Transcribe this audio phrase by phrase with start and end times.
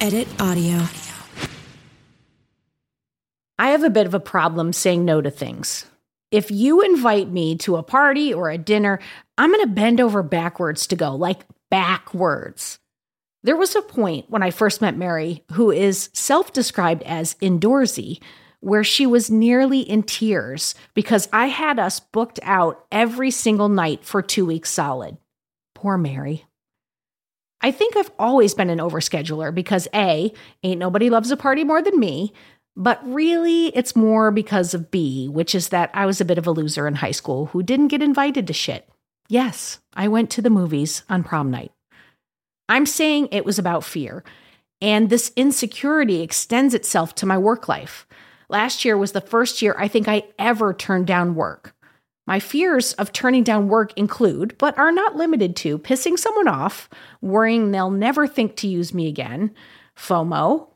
[0.00, 0.84] Edit audio.
[3.58, 5.86] I have a bit of a problem saying no to things.
[6.30, 9.00] If you invite me to a party or a dinner,
[9.36, 12.78] I'm going to bend over backwards to go, like backwards.
[13.42, 18.22] There was a point when I first met Mary, who is self described as indoorsy,
[18.60, 24.04] where she was nearly in tears because I had us booked out every single night
[24.04, 25.16] for two weeks solid.
[25.74, 26.44] Poor Mary.
[27.60, 31.82] I think I've always been an overscheduler because A, ain't nobody loves a party more
[31.82, 32.32] than me,
[32.76, 36.46] but really it's more because of B, which is that I was a bit of
[36.46, 38.88] a loser in high school who didn't get invited to shit.
[39.28, 41.72] Yes, I went to the movies on prom night.
[42.68, 44.22] I'm saying it was about fear,
[44.80, 48.06] and this insecurity extends itself to my work life.
[48.48, 51.74] Last year was the first year I think I ever turned down work.
[52.28, 56.90] My fears of turning down work include, but are not limited to, pissing someone off,
[57.22, 59.54] worrying they'll never think to use me again,
[59.96, 60.68] FOMO,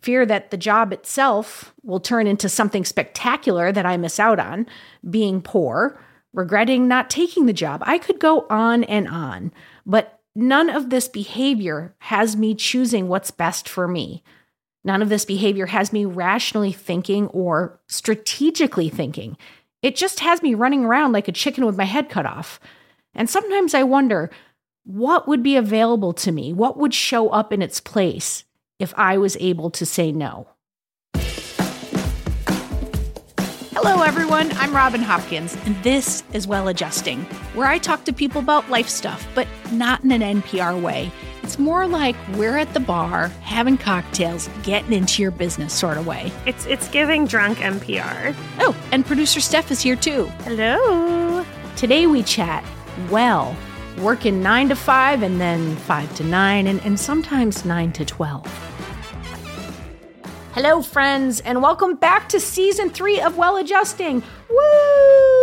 [0.00, 4.66] fear that the job itself will turn into something spectacular that I miss out on,
[5.10, 6.00] being poor,
[6.32, 7.82] regretting not taking the job.
[7.84, 9.52] I could go on and on,
[9.84, 14.24] but none of this behavior has me choosing what's best for me.
[14.84, 19.36] None of this behavior has me rationally thinking or strategically thinking.
[19.84, 22.58] It just has me running around like a chicken with my head cut off.
[23.12, 24.30] And sometimes I wonder
[24.84, 26.54] what would be available to me?
[26.54, 28.44] What would show up in its place
[28.78, 30.48] if I was able to say no?
[33.74, 34.50] Hello, everyone.
[34.52, 37.20] I'm Robin Hopkins, and this is Well Adjusting,
[37.52, 41.12] where I talk to people about life stuff, but not in an NPR way.
[41.44, 46.06] It's more like we're at the bar having cocktails, getting into your business sort of
[46.06, 46.32] way.
[46.46, 48.34] It's it's giving drunk NPR.
[48.60, 50.24] Oh, and producer Steph is here too.
[50.44, 51.44] Hello.
[51.76, 52.64] Today we chat
[53.10, 53.54] well,
[53.98, 58.46] working nine to five and then five to nine, and, and sometimes nine to 12.
[60.54, 64.22] Hello, friends, and welcome back to season three of Well Adjusting.
[64.48, 65.33] Woo!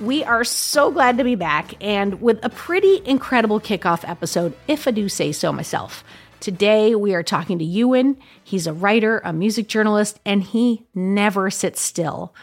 [0.00, 4.86] We are so glad to be back and with a pretty incredible kickoff episode, if
[4.86, 6.04] I do say so myself.
[6.38, 8.18] Today, we are talking to Ewan.
[8.44, 12.34] He's a writer, a music journalist, and he never sits still.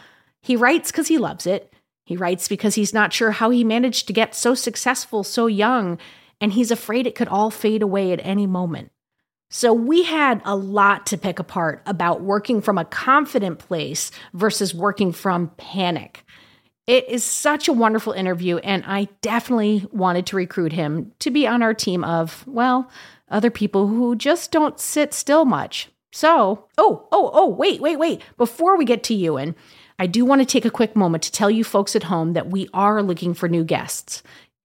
[0.42, 1.72] He writes because he loves it.
[2.06, 6.00] He writes because he's not sure how he managed to get so successful so young,
[6.42, 8.92] and he's afraid it could all fade away at any moment.
[9.52, 14.74] So, we had a lot to pick apart about working from a confident place versus
[14.74, 16.23] working from panic.
[16.86, 21.48] It is such a wonderful interview, and I definitely wanted to recruit him to be
[21.48, 22.90] on our team of, well,
[23.30, 25.90] other people who just don't sit still much.
[26.12, 28.22] So, oh, oh, oh, wait, wait, wait.
[28.38, 29.56] Before we get to Ewan,
[29.98, 32.50] I do want to take a quick moment to tell you folks at home that
[32.50, 34.22] we are looking for new guests.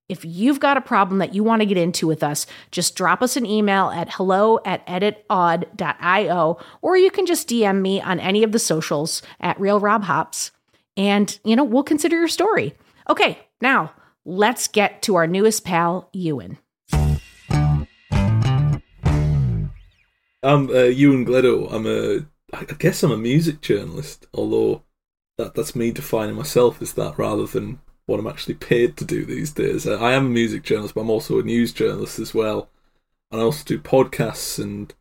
[0.09, 3.23] If you've got a problem that you want to get into with us, just drop
[3.23, 8.43] us an email at hello at editaud.io, or you can just DM me on any
[8.43, 10.51] of the socials at Real Rob Hops
[10.99, 12.75] and, you know, we'll consider your story.
[13.09, 13.93] Okay, now
[14.27, 16.59] let's get to our newest pal, Ewan.
[20.43, 21.73] I'm uh, Ewan Gledo.
[21.73, 24.83] I'm a, I guess I'm a music journalist, although
[25.39, 29.25] that that's me defining myself as that rather than what I'm actually paid to do
[29.25, 29.87] these days.
[29.87, 32.71] Uh, I am a music journalist, but I'm also a news journalist as well,
[33.31, 34.95] and I also do podcasts and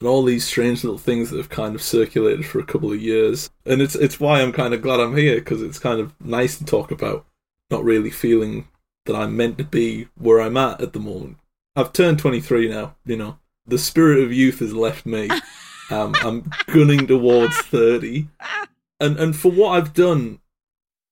[0.00, 3.00] and all these strange little things that have kind of circulated for a couple of
[3.00, 3.50] years.
[3.66, 6.58] And it's it's why I'm kind of glad I'm here because it's kind of nice
[6.58, 7.26] to talk about.
[7.70, 8.68] Not really feeling
[9.06, 11.38] that I'm meant to be where I'm at at the moment.
[11.76, 12.96] I've turned 23 now.
[13.04, 15.28] You know, the spirit of youth has left me.
[15.92, 18.28] Um, I'm gunning towards 30,
[19.00, 20.38] and and for what I've done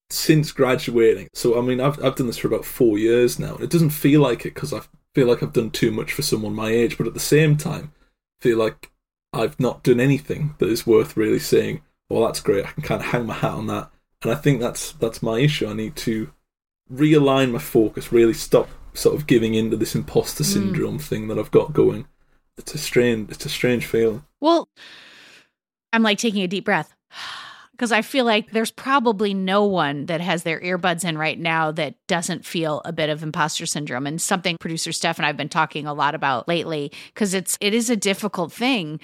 [0.08, 1.31] since graduating.
[1.34, 3.91] So I mean, I've I've done this for about four years now, and it doesn't
[3.91, 6.96] feel like it because I've feel like I've done too much for someone my age,
[6.96, 7.91] but at the same time,
[8.40, 8.90] feel like
[9.32, 12.64] I've not done anything that is worth really saying, well, that's great.
[12.67, 13.90] I can kind of hang my hat on that.
[14.23, 15.69] And I think that's that's my issue.
[15.69, 16.31] I need to
[16.93, 20.50] realign my focus, really stop sort of giving into this imposter hmm.
[20.50, 22.06] syndrome thing that I've got going.
[22.56, 24.25] It's a strange it's a strange feeling.
[24.41, 24.69] Well,
[25.93, 26.94] I'm like taking a deep breath
[27.78, 31.70] because I feel like there's probably no one that has their earbuds in right now
[31.72, 35.48] that doesn't feel a bit of imposter syndrome and something producer Steph and I've been
[35.48, 38.98] talking a lot about lately because it's it is a difficult thing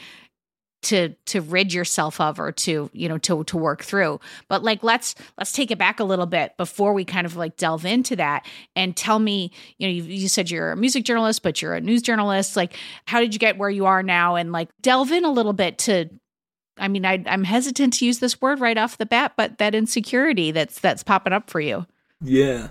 [0.82, 4.20] to to rid yourself of or to you know to to work through.
[4.48, 7.56] But like let's let's take it back a little bit before we kind of like
[7.56, 8.46] delve into that
[8.76, 11.80] and tell me you know you, you said you're a music journalist but you're a
[11.80, 12.56] news journalist.
[12.56, 14.36] Like how did you get where you are now?
[14.36, 16.10] And like delve in a little bit to
[16.76, 19.74] I mean, I, I'm hesitant to use this word right off the bat, but that
[19.74, 21.86] insecurity that's that's popping up for you.
[22.20, 22.68] Yeah.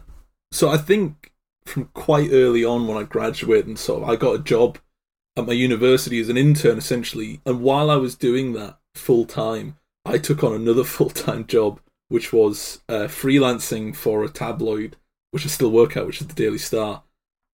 [0.52, 1.32] So I think
[1.66, 4.78] from quite early on when I graduated and of I got a job
[5.36, 9.78] at my university as an intern essentially, and while I was doing that full time,
[10.06, 11.80] I took on another full time job,
[12.10, 14.98] which was uh, freelancing for a tabloid,
[15.32, 17.04] which I still work at, which is the Daily Star.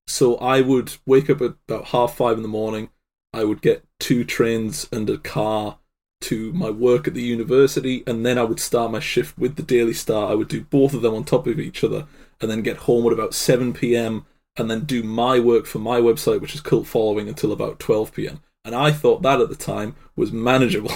[0.07, 2.89] So I would wake up at about half five in the morning.
[3.31, 5.77] I would get two trains and a car
[6.21, 9.63] to my work at the university, and then I would start my shift with the
[9.63, 10.29] Daily Star.
[10.29, 12.07] I would do both of them on top of each other,
[12.41, 14.25] and then get home at about 7 p.m.
[14.57, 18.13] and then do my work for my website, which is Cult Following, until about 12
[18.13, 18.41] p.m.
[18.65, 20.91] And I thought that at the time was manageable.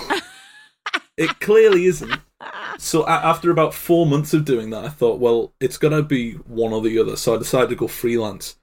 [1.17, 2.19] it clearly isn't.
[2.77, 6.73] So after about four months of doing that, I thought, well, it's gonna be one
[6.73, 7.15] or the other.
[7.15, 8.57] So I decided to go freelance.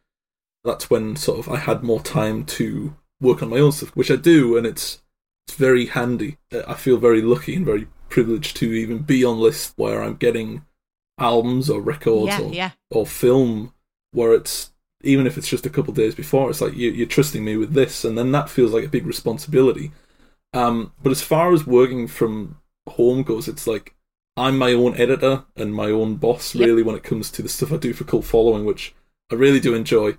[0.64, 4.10] That's when sort of I had more time to work on my own stuff, which
[4.10, 5.00] I do, and it's
[5.46, 6.38] it's very handy.
[6.66, 10.64] I feel very lucky and very privileged to even be on lists where I'm getting
[11.18, 12.70] albums or records Yeah, or, yeah.
[12.90, 13.74] or film
[14.12, 14.72] where it's
[15.02, 17.56] even if it's just a couple of days before, it's like you, you're trusting me
[17.56, 19.92] with this, and then that feels like a big responsibility.
[20.52, 23.94] Um, but as far as working from home goes, it's like
[24.36, 26.66] I'm my own editor and my own boss, Yep.
[26.66, 28.94] really, when it comes to the stuff I do for cult following, which
[29.30, 30.16] I really do enjoy.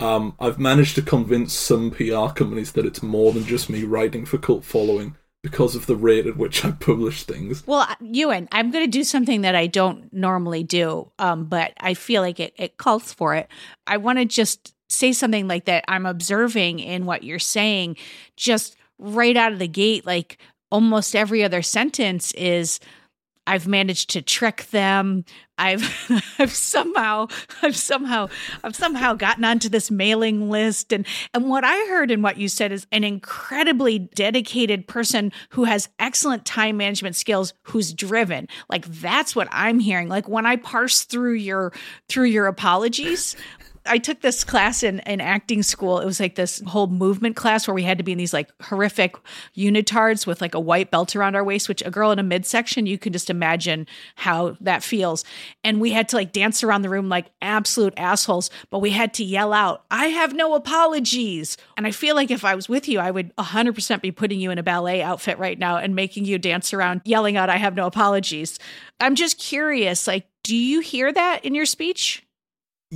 [0.00, 4.24] Um, I've managed to convince some PR companies that it's more than just me writing
[4.24, 7.66] for cult following because of the rate at which I publish things.
[7.66, 11.74] Well, uh, Ewan, I'm going to do something that I don't normally do, um, but
[11.78, 13.48] I feel like it, it calls for it.
[13.86, 17.96] I want to just say something like that I'm observing in what you're saying,
[18.36, 20.06] just right out of the gate.
[20.06, 20.38] Like
[20.70, 22.80] almost every other sentence is,
[23.46, 25.24] I've managed to trick them.
[25.58, 25.82] I've
[26.38, 27.28] I've somehow
[27.62, 28.28] I've somehow
[28.62, 32.48] I've somehow gotten onto this mailing list and and what I heard in what you
[32.48, 38.48] said is an incredibly dedicated person who has excellent time management skills who's driven.
[38.68, 40.08] Like that's what I'm hearing.
[40.08, 41.72] Like when I parse through your
[42.08, 43.36] through your apologies,
[43.86, 46.00] I took this class in, in acting school.
[46.00, 48.50] It was like this whole movement class where we had to be in these like
[48.62, 49.16] horrific
[49.56, 52.86] unitards with like a white belt around our waist, which a girl in a midsection,
[52.86, 55.24] you can just imagine how that feels.
[55.62, 59.12] And we had to like dance around the room like absolute assholes, but we had
[59.14, 61.58] to yell out, I have no apologies.
[61.76, 64.50] And I feel like if I was with you, I would 100% be putting you
[64.50, 67.74] in a ballet outfit right now and making you dance around yelling out, I have
[67.74, 68.58] no apologies.
[69.00, 72.23] I'm just curious, like, do you hear that in your speech?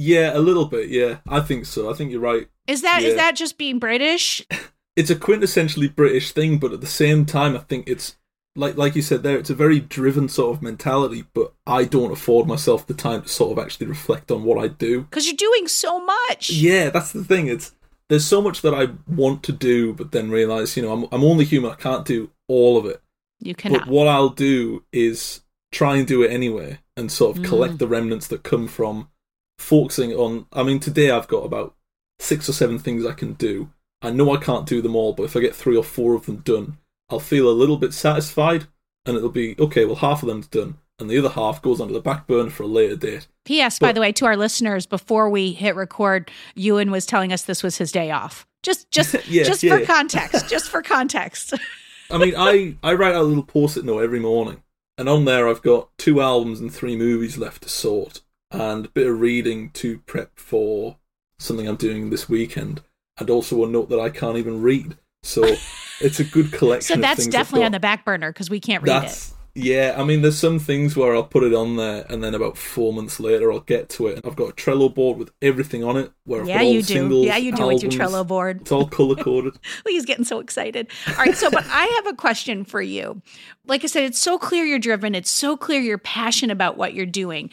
[0.01, 0.91] Yeah, a little bit.
[0.91, 1.91] Yeah, I think so.
[1.91, 2.49] I think you're right.
[2.69, 3.17] Is that is Yeah.
[3.17, 4.47] that just being British?
[4.97, 8.17] It's a quintessentially British thing, but at the same time, I think it's
[8.57, 9.39] like like you said there.
[9.39, 13.29] It's a very driven sort of mentality, but I don't afford myself the time to
[13.29, 15.03] sort of actually reflect on what I do.
[15.03, 16.51] Because you're doing so much.
[16.51, 17.47] Yeah, that's the thing.
[17.47, 17.77] It's
[18.09, 21.23] there's so much that I want to do, but then realize, you know, I'm I'm
[21.23, 21.71] only human.
[21.71, 23.01] I can't do all of it.
[23.39, 23.85] You cannot.
[23.85, 27.79] But what I'll do is try and do it anyway, and sort of collect mm.
[27.79, 29.11] the remnants that come from
[29.59, 30.47] focusing on.
[30.53, 31.75] I mean, today I've got about
[32.19, 33.71] six or seven things I can do.
[34.01, 36.27] I know I can't do them all, but if I get three or four of
[36.27, 36.79] them done,
[37.11, 38.67] I'll feel a little bit satisfied,
[39.05, 39.85] and it'll be okay.
[39.85, 42.63] Well, half of them's done, and the other half goes onto the back burner for
[42.65, 43.27] a later date.
[43.45, 43.79] P.S.
[43.79, 47.63] By the way, to our listeners, before we hit record, Ewan was telling us this
[47.63, 48.47] was his day off.
[48.63, 49.79] Just, just, Yeah, just yeah.
[49.79, 50.49] for context.
[50.51, 51.55] just for context.
[52.11, 54.63] I mean, I, I write out a little post-it note every morning,
[54.97, 58.91] and on there I've got two albums and three movies left to sort, and a
[58.91, 60.97] bit of reading to prep for
[61.39, 62.83] something I'm doing this weekend,
[63.19, 64.97] and also a note that I can't even read.
[65.23, 65.43] So
[66.01, 66.97] it's a good collection.
[66.97, 69.97] so that's definitely on the back burner because we can't read That's yeah.
[69.97, 72.93] I mean, there's some things where I'll put it on there, and then about four
[72.93, 74.17] months later I'll get to it.
[74.17, 76.13] And I've got a Trello board with everything on it.
[76.25, 76.49] Where it.
[76.49, 76.95] Yeah, you do.
[76.95, 77.91] singles, Yeah, you do with your.
[77.91, 78.61] Trello board.
[78.63, 79.55] It's all color coded.
[79.87, 80.89] He's getting so excited.
[81.09, 83.21] All right, so but I have a question for you.
[83.67, 85.15] Like I said, it's so clear you're driven.
[85.15, 87.51] It's so clear you're passionate about what you're doing.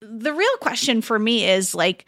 [0.00, 2.06] The real question for me is like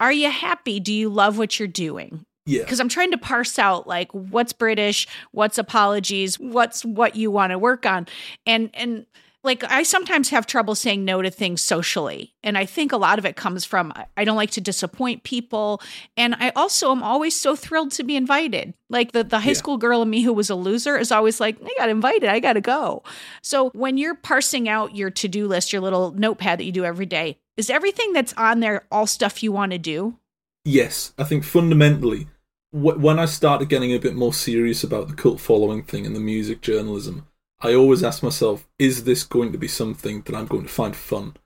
[0.00, 0.80] are you happy?
[0.80, 2.24] Do you love what you're doing?
[2.46, 2.62] Yeah.
[2.62, 7.50] Because I'm trying to parse out like what's British, what's apologies, what's what you want
[7.50, 8.08] to work on.
[8.46, 9.06] And and
[9.42, 12.34] like I sometimes have trouble saying no to things socially.
[12.42, 15.80] And I think a lot of it comes from I don't like to disappoint people.
[16.16, 18.74] And I also am always so thrilled to be invited.
[18.90, 19.54] Like the, the high Yeah.
[19.54, 22.40] school girl in me who was a loser is always like, I got invited, I
[22.40, 23.02] got to go.
[23.40, 26.84] So when you're parsing out your to do list, your little notepad that you do
[26.84, 30.16] every day, is everything that's on there all stuff you want to do?
[30.64, 32.26] Yes, I think fundamentally,
[32.72, 36.14] wh- when I started getting a bit more serious about the cult following thing and
[36.14, 37.26] the music journalism,
[37.60, 40.96] I always ask myself, is this going to be something that I'm going to find
[40.96, 41.36] fun?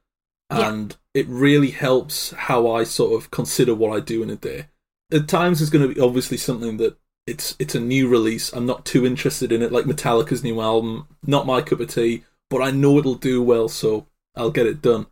[0.50, 0.70] Yeah.
[0.70, 4.66] And it really helps how I sort of consider what I do in a day.
[5.12, 8.52] At times, it's going to be obviously something that it's it's a new release.
[8.52, 11.08] I'm not too interested in it, like Metallica's new album.
[11.26, 14.06] Not my cup of tea, but I know it'll do well, so
[14.36, 15.06] I'll get it done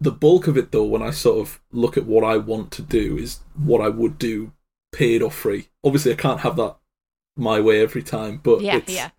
[0.00, 2.82] the bulk of it though when i sort of look at what i want to
[2.82, 4.52] do is what i would do
[4.92, 6.76] paid or free obviously i can't have that
[7.36, 9.10] my way every time but Yeah, yeah.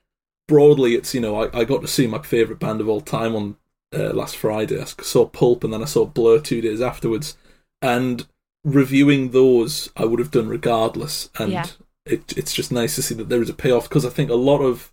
[0.47, 3.35] Broadly it's you know I, I got to see my favorite band of all time
[3.35, 3.57] on
[3.93, 7.37] uh, last friday i saw pulp and then i saw blur two days afterwards
[7.81, 8.27] and
[8.63, 11.65] reviewing those i would have done regardless and Yeah.
[12.05, 14.35] it, it's just nice to see that there is a payoff because i think a
[14.35, 14.91] lot of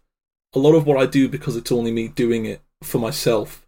[0.55, 3.67] a lot of what i do because it's only me doing it for myself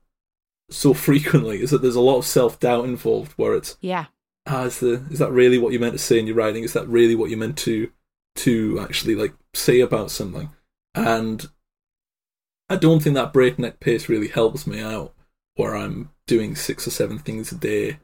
[0.71, 4.07] so frequently is that there's a lot of self-doubt involved where it's Yeah.
[4.47, 6.65] ah, is the is that really what you meant to say in your writing?
[6.65, 7.91] Is that really what you meant to
[8.37, 10.51] to actually like say about something?
[10.95, 11.47] And
[12.69, 15.13] I don't think that breakneck pace really helps me out
[15.57, 17.99] where I'm doing six or seven things a day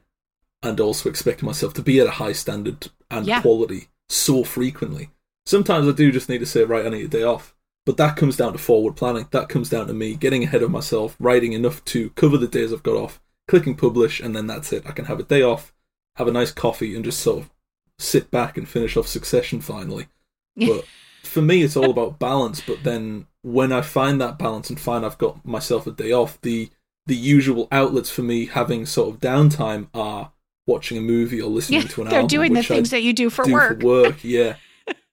[0.63, 3.41] and also expecting myself to be at a high standard and Yeah.
[3.41, 5.09] quality so frequently.
[5.45, 7.55] Sometimes I do just need to say, right, I need a day off.
[7.83, 9.27] But that comes down to forward planning.
[9.31, 12.71] That comes down to me getting ahead of myself, writing enough to cover the days
[12.71, 14.83] I've got off, clicking publish, and then that's it.
[14.85, 15.73] I can have a day off,
[16.17, 17.49] have a nice coffee, and just sort of
[17.97, 20.07] sit back and finish off Succession finally.
[20.55, 20.85] But
[21.23, 22.61] for me, it's all about balance.
[22.61, 26.39] But then when I find that balance and find I've got myself a day off,
[26.41, 26.69] the
[27.07, 30.31] the usual outlets for me having sort of downtime are
[30.67, 32.11] watching a movie or listening Yeah, to an album.
[32.11, 32.27] they're album.
[32.27, 33.81] doing the which I things that you do for do work.
[33.81, 34.55] For work, yeah.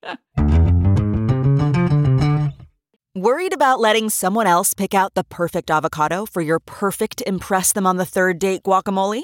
[3.15, 7.85] Worried about letting someone else pick out the perfect avocado for your perfect Impress Them
[7.85, 9.23] on the Third Date guacamole?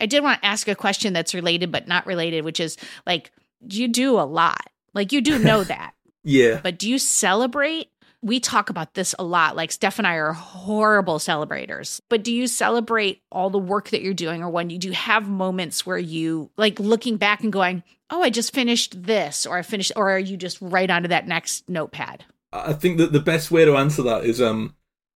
[0.00, 2.76] I did want to ask a question that's related but not related, which is
[3.06, 3.30] like,
[3.68, 4.66] you do a lot.
[4.94, 5.92] Like you do know that,
[6.24, 6.60] Yeah.
[6.62, 7.88] but do you celebrate?
[8.22, 9.56] We talk about this a lot.
[9.56, 14.02] Like Steph and I are horrible celebrators, but do you celebrate all the work that
[14.02, 17.82] you're doing, or when you do have moments where you like looking back and going,
[18.10, 21.26] "Oh, I just finished this," or I finished, or are you just right onto that
[21.26, 22.24] next notepad?
[22.52, 24.74] I think that the best way to answer that is um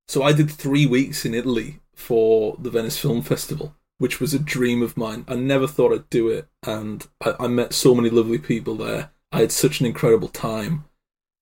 [0.08, 4.40] so I did three weeks in Italy for the Venice Film Festival, which was a
[4.40, 5.26] dream of mine.
[5.28, 9.12] I never thought I'd do it and I, I met so many lovely people there.
[9.32, 10.86] I had such an incredible time.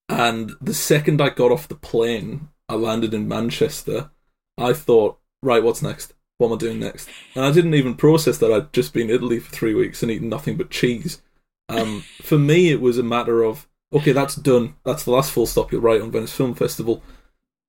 [0.10, 4.12] And the second I got off the plane, I landed in Manchester,
[4.58, 6.14] I thought, right, what's next?
[6.38, 7.08] What am I doing next?
[7.36, 10.12] And I didn't even process that I'd just been in Italy for three weeks and
[10.12, 11.22] eaten nothing but cheese.
[11.70, 14.76] Um, for me, it was a matter of okay, that's done.
[14.84, 17.04] That's the last full stop you'll write on Venice Film Festival.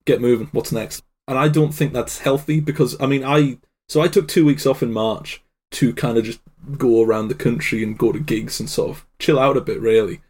[0.05, 0.49] Get moving.
[0.53, 1.03] What's next?
[1.29, 3.59] And I don't think that's healthy because I mean, I
[3.89, 6.41] so I took two weeks off in March to kind of just
[6.79, 9.81] go around the country and go to gigs and sort of chill out a bit,
[9.81, 10.21] really.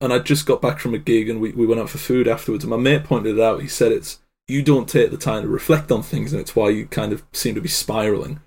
[0.00, 2.26] And I just got back from a gig and we, we went out for food
[2.28, 2.64] afterwards.
[2.64, 3.62] And my mate pointed it out.
[3.62, 4.18] He said it's
[4.48, 7.22] you don't take the time to reflect on things, and it's why you kind of
[7.32, 8.40] seem to be spiraling.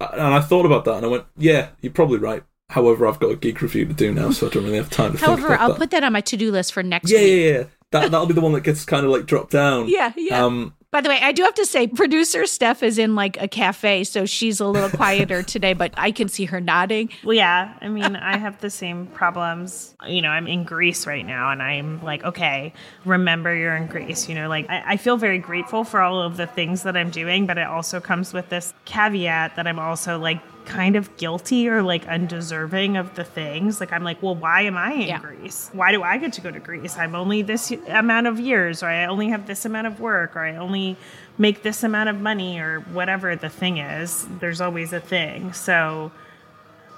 [0.00, 3.30] And I thought about that, and I went, "Yeah, you're probably right." However, I've got
[3.30, 5.54] a gig review to do now, so I don't really have time to think However,
[5.56, 5.78] I'll that.
[5.78, 7.28] put that on my to do list for next Yeah, week.
[7.44, 7.64] yeah, yeah.
[7.92, 9.86] That that'll be the one that gets kind of like dropped down.
[9.88, 10.44] Yeah, yeah.
[10.44, 13.46] Um, By the way, I do have to say, producer Steph is in like a
[13.46, 17.10] cafe, so she's a little quieter today, but I can see her nodding.
[17.22, 17.74] Well, yeah.
[17.82, 19.94] I mean, I have the same problems.
[20.08, 22.72] You know, I'm in Greece right now, and I'm like, okay,
[23.04, 24.26] remember you're in Greece.
[24.26, 27.10] You know, like I, I feel very grateful for all of the things that I'm
[27.10, 31.68] doing, but it also comes with this caveat that I'm also like kind of guilty
[31.68, 33.80] or like undeserving of the things.
[33.80, 35.20] Like I'm like, well, why am I in Yeah.
[35.20, 35.70] Greece?
[35.72, 36.98] Why do I get to go to Greece?
[36.98, 40.40] I'm only this amount of years, or I only have this amount of work, or
[40.40, 40.96] I only
[41.38, 44.26] make this amount of money, or whatever the thing is.
[44.40, 45.52] There's always a thing.
[45.52, 46.10] So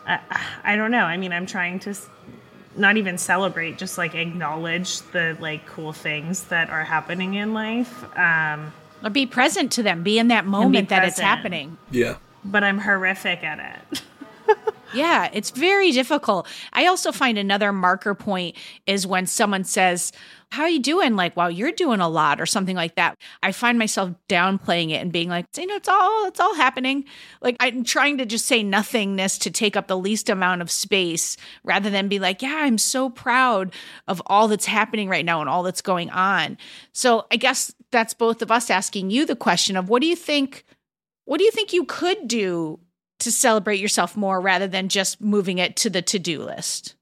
[0.06, 0.20] I,
[0.64, 1.04] I don't know.
[1.04, 1.94] I mean, I'm trying to
[2.76, 8.04] not even celebrate, just like acknowledge the like cool things that are happening in life.
[8.16, 8.72] Um,
[9.02, 11.76] Or be present to them, be in that moment that it's happening.
[11.90, 12.16] Yeah.
[12.44, 14.02] But I'm horrific at it.
[14.94, 16.46] Yeah, it's very difficult.
[16.72, 20.12] I also find another marker point is when someone says,
[20.50, 21.14] How are you doing?
[21.14, 23.18] Like, wow, you're doing a lot or something like that.
[23.42, 27.04] I find myself downplaying it and being like, you know, it's all it's all happening.
[27.42, 31.36] Like I'm trying to just say nothingness to take up the least amount of space
[31.64, 33.74] rather than be like, Yeah, I'm so proud
[34.06, 36.56] of all that's happening right now and all that's going on.
[36.92, 40.16] So I guess that's both of us asking you the question of what do you
[40.16, 40.64] think
[41.28, 42.80] what do you think you could do
[43.18, 46.94] to celebrate yourself more rather than just moving it to the to-do list?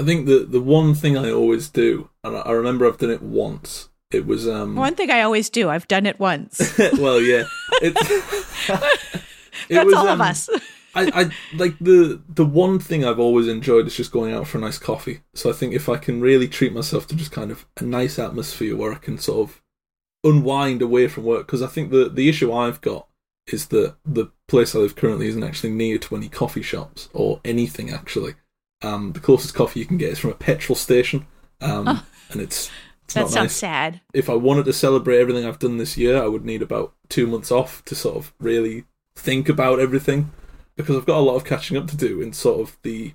[0.00, 3.10] I think the the one thing I always do, and I I remember I've done
[3.10, 3.90] it once.
[4.10, 4.74] It was um.
[4.74, 6.78] One thing I always do, I've done it once.
[6.98, 7.44] well, yeah.
[7.82, 8.10] It's,
[9.68, 10.48] it That's was, all um, of us.
[10.94, 14.56] I, I like the the one thing I've always enjoyed is just going out for
[14.56, 15.20] a nice coffee.
[15.34, 18.18] So I think if I can really treat myself to just kind of a nice
[18.18, 19.62] atmosphere where I can sort of
[20.24, 23.08] unwind away from work, because I think the the issue I've got
[23.52, 27.40] is that the place I live currently isn't actually near to any coffee shops or
[27.44, 28.34] anything actually.
[28.82, 31.26] Um, the closest coffee you can get is from a petrol station,
[31.60, 32.70] um, and it's
[33.04, 34.00] it's That not sounds nice sad.
[34.12, 37.26] if I wanted to celebrate everything I've done this year, I would need about two
[37.26, 38.84] months off to sort of really
[39.16, 40.32] think about everything
[40.76, 43.14] because I've got a lot of catching up to do in sort of the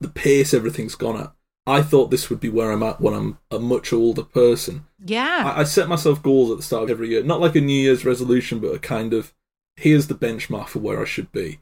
[0.00, 1.32] the pace everything's gone at.
[1.66, 4.86] I thought this would be where I'm at when I'm a much older person.
[5.04, 5.52] Yeah.
[5.54, 7.72] I, I set myself goals at the start of every year, not like a New
[7.80, 9.32] Year's resolution, but a kind of
[9.76, 11.60] here's the benchmark for where I should be.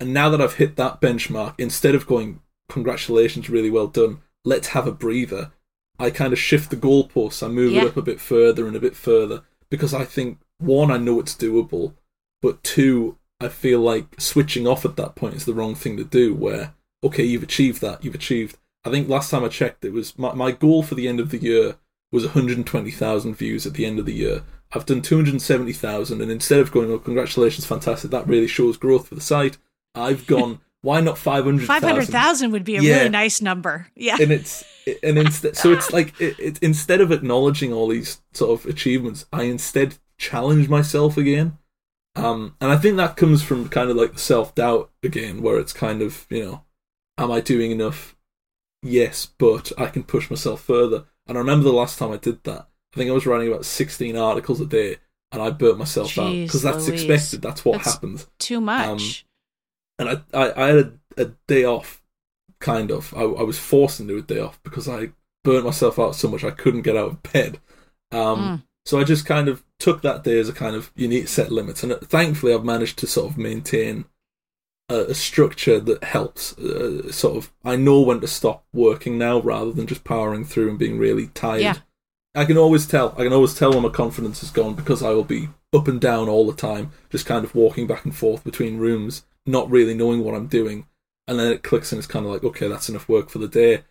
[0.00, 4.68] And now that I've hit that benchmark, instead of going, congratulations, really well done, let's
[4.68, 5.52] have a breather,
[5.98, 7.42] I kind of shift the goalposts.
[7.42, 7.82] I move Yeah.
[7.82, 11.20] it up a bit further and a bit further because I think, one, I know
[11.20, 11.94] it's doable,
[12.42, 16.04] but two, I feel like switching off at that point is the wrong thing to
[16.04, 16.34] do.
[16.34, 18.58] Where, okay, you've achieved that, you've achieved.
[18.86, 21.30] I think last time I checked, it was my, my goal for the end of
[21.30, 21.76] the year
[22.12, 24.42] was 120,000 views at the end of the year.
[24.72, 29.14] I've done 270,000, and instead of going, oh, congratulations, fantastic, that really shows growth for
[29.14, 29.58] the site,
[29.94, 31.66] I've gone, why not 500,000?
[31.66, 32.96] 500,000 would be a Yeah.
[32.98, 33.88] really nice number.
[33.96, 34.16] Yeah.
[34.20, 34.64] and it's
[35.02, 39.26] and instead so it's like it, it instead of acknowledging all these sort of achievements
[39.32, 41.58] i instead challenge myself again
[42.14, 45.72] um and i think that comes from kind of like the self-doubt again where it's
[45.72, 46.62] kind of you know
[47.18, 48.15] am i doing enough
[48.82, 52.42] yes but i can push myself further and i remember the last time i did
[52.44, 54.96] that i think i was writing about 16 articles a day
[55.32, 57.02] and i burnt myself out because that's Louise.
[57.02, 59.26] expected that's what That's- happens Too much.
[59.98, 62.02] and I, I, I had a, a day off,
[62.60, 63.14] kind of.
[63.16, 65.10] I, I was forced into a day off because I
[65.42, 67.60] burnt myself out so much I couldn't get out of bed.
[68.12, 68.62] Um, Mm.
[68.84, 71.26] So I just kind of took that day as a kind of you need to
[71.26, 74.04] set limits, and uh, thankfully I've managed to sort of maintain
[74.88, 76.56] a, structure that helps.
[76.58, 80.70] Uh, sort of, I know when to stop working now rather than just powering through
[80.70, 81.60] and being really tired.
[81.62, 81.76] Yeah.
[82.34, 83.14] I can always tell.
[83.18, 86.00] I can always tell when my confidence is gone because I will be up and
[86.00, 89.94] down all the time, just kind of walking back and forth between rooms, not really
[89.94, 90.86] knowing what I'm doing.
[91.26, 93.48] And then it clicks and it's kind of like, okay, that's enough work for the
[93.48, 93.82] day.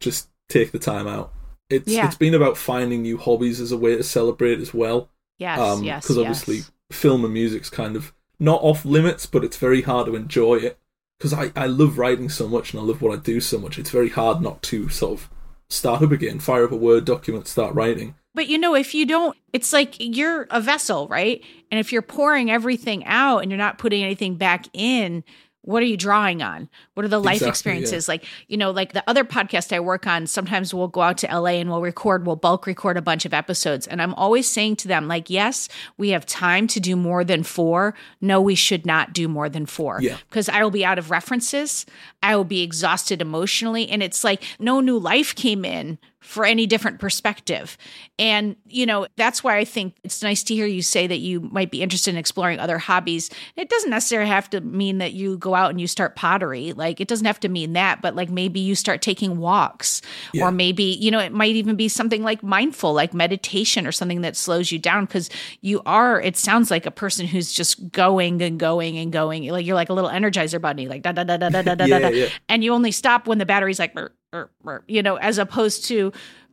[0.00, 1.32] Just take the time out.
[1.70, 2.06] It's Yeah.
[2.06, 5.10] it's been about finding new hobbies as a way to celebrate as well.
[5.38, 6.02] yes, Um, yes.
[6.04, 6.22] Because yes.
[6.26, 10.56] obviously, film and music's kind of not off limits, but it's very hard to enjoy
[10.56, 10.78] it.
[11.18, 13.78] Because I, I love writing so much and I love what I do so much.
[13.78, 15.30] It's very hard not to sort of
[15.68, 18.14] start up again, fire up a Word document, start writing.
[18.34, 21.42] But you know, if you don't, it's like you're a vessel, right?
[21.72, 25.24] And if you're pouring everything out and you're not putting anything back in,
[25.62, 26.68] what are you drawing on?
[26.98, 27.50] What are the life Exactly, yeah.
[27.50, 28.08] experiences?
[28.08, 31.28] Like, you know, like the other podcast I work on, sometimes we'll go out to
[31.28, 33.86] LA and we'll record, we'll bulk record a bunch of episodes.
[33.86, 37.44] And I'm always saying to them, like, yes, we have time to do more than
[37.44, 37.94] four.
[38.20, 40.00] No, we should not do more than four.
[40.02, 40.16] Yeah.
[40.28, 41.86] Because I will be out of references.
[42.20, 43.88] I will be exhausted emotionally.
[43.88, 47.78] And it's like no new life came in for any different perspective.
[48.18, 51.40] And, you know, that's why I think it's nice to hear you say that you
[51.40, 53.30] might be interested in exploring other hobbies.
[53.56, 56.72] It doesn't necessarily have to mean that you go out and you start pottery.
[56.72, 60.00] Like, Like it doesn't have to mean that, but like maybe you start taking walks
[60.32, 60.46] Yeah.
[60.46, 64.22] or maybe, you know, it might even be something like mindful, like meditation or something
[64.22, 65.28] that slows you down because
[65.60, 69.46] you are, it sounds like a person who's just going and going and going.
[69.48, 71.84] Like you're like a little energizer bunny, like da da da da da da da
[71.84, 72.08] Yeah, da.
[72.08, 72.28] yeah.
[72.48, 75.84] And you only stop when the battery's like, "Brr, brr, brr," you know, as opposed
[75.88, 76.10] to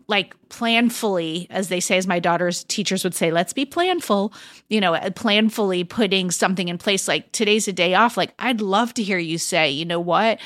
[0.08, 4.34] like planfully, as they say, as my daughter's teachers would say, let's be planful,
[4.70, 7.08] you know, uh, planfully putting something in place.
[7.08, 8.18] Like today's a day off.
[8.18, 10.40] Like I'd love to hear you say, you know what?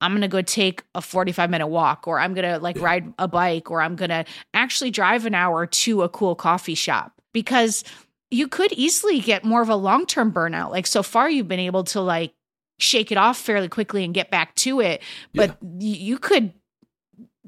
[0.00, 3.12] I'm going to go take a 45 minute walk or I'm going to like ride
[3.18, 7.12] a bike or I'm going to actually drive an hour to a cool coffee shop
[7.32, 7.82] because
[8.30, 10.70] you could easily get more of a long-term burnout.
[10.70, 12.34] Like so far you've been able to like
[12.78, 15.02] shake it off fairly quickly and get back to it,
[15.34, 16.52] but y- you could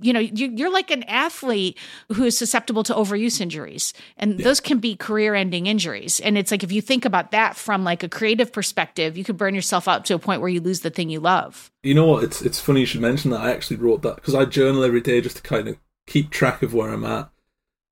[0.01, 1.79] you know you, you're like an athlete
[2.13, 6.51] who is susceptible to overuse injuries and those can be career ending injuries and it's
[6.51, 9.89] like if you think about that from like a creative perspective you could burn yourself
[9.89, 12.25] out to a point where you lose the thing you love You know what?
[12.25, 13.41] It's it's funny you should mention that.
[13.41, 16.63] I actually wrote that because I journal every day just to kind of keep track
[16.63, 17.31] of where I'm at.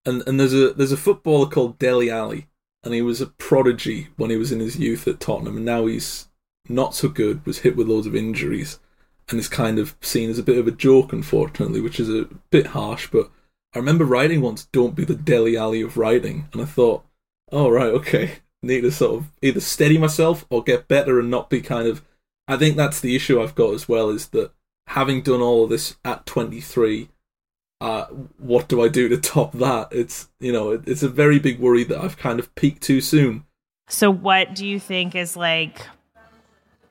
[0.05, 2.47] And and there's a there's a footballer called Dele Alli,
[2.83, 5.87] and he was a prodigy when he was in his youth at Tottenham, and now
[5.87, 6.29] he's
[6.69, 7.45] not so good.
[7.47, 8.79] Was hit with loads of injuries,
[9.29, 12.29] and is kind of seen as a bit of a joke, unfortunately, which is a
[12.51, 13.09] bit harsh.
[13.11, 13.31] But
[13.75, 17.05] I remember writing once, "Don't be the Dele Alli of writing," and I thought,
[17.53, 21.51] "Oh right, okay." Need to sort of either steady myself or get better and not
[21.51, 22.03] be kind of
[22.49, 24.53] I think that's the issue I've got as well is that
[24.89, 27.09] having done all of this at 23,
[27.81, 28.07] uh,
[28.39, 29.89] what do I do to top that?
[29.91, 33.45] It's you know it's a very big worry that I've kind of peaked too soon.
[33.89, 35.87] So, what do you think is like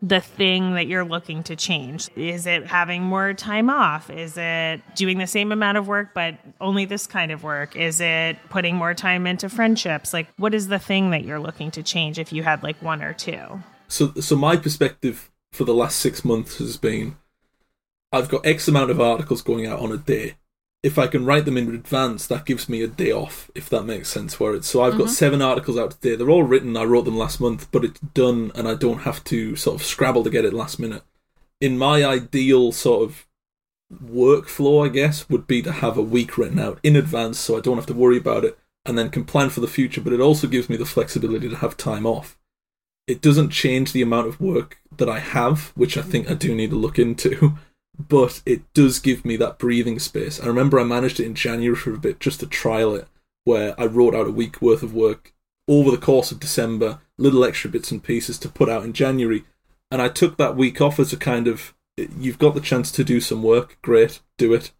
[0.05, 2.09] the thing that you're looking to change?
[2.15, 4.11] Is it having more time off?
[4.11, 7.75] Is it doing the same amount of work, but only this kind of work?
[7.75, 10.13] Is it putting more time into friendships?
[10.13, 13.01] Like, what is the thing that you're looking to change if you had like one
[13.01, 13.63] or two?
[13.87, 17.17] So so my perspective for the last six months has been,
[18.11, 20.35] I've got X amount of articles going out on a day.
[20.85, 23.83] If I can write them in advance, that gives me a day off, if that
[23.83, 24.39] makes sense.
[24.39, 25.13] Where it's so I've got mm-hmm.
[25.13, 26.15] seven articles out today.
[26.15, 26.77] They're all written.
[26.77, 29.85] I wrote them last month, but it's done, and I don't have to sort of
[29.85, 31.03] scrabble to get it last minute.
[31.59, 33.25] In my ideal sort of
[33.91, 37.61] workflow, I guess, would be to have a week written out in advance, so I
[37.61, 40.01] don't have to worry about it, and then can plan for the future.
[40.01, 42.37] But it also gives me the flexibility to have time off
[43.07, 46.55] it doesn't change the amount of work that I have, which I think I do
[46.55, 47.53] need to look into,
[47.97, 50.41] but it does give me that breathing space.
[50.41, 53.07] I remember I managed it in January for a bit just to trial it,
[53.43, 55.33] where I wrote out a week worth of work
[55.67, 59.45] over the course of December, little extra bits and pieces to put out in January.
[59.91, 63.03] And I took that week off as a kind of, you've got the chance to
[63.03, 64.71] do some work, great, do it.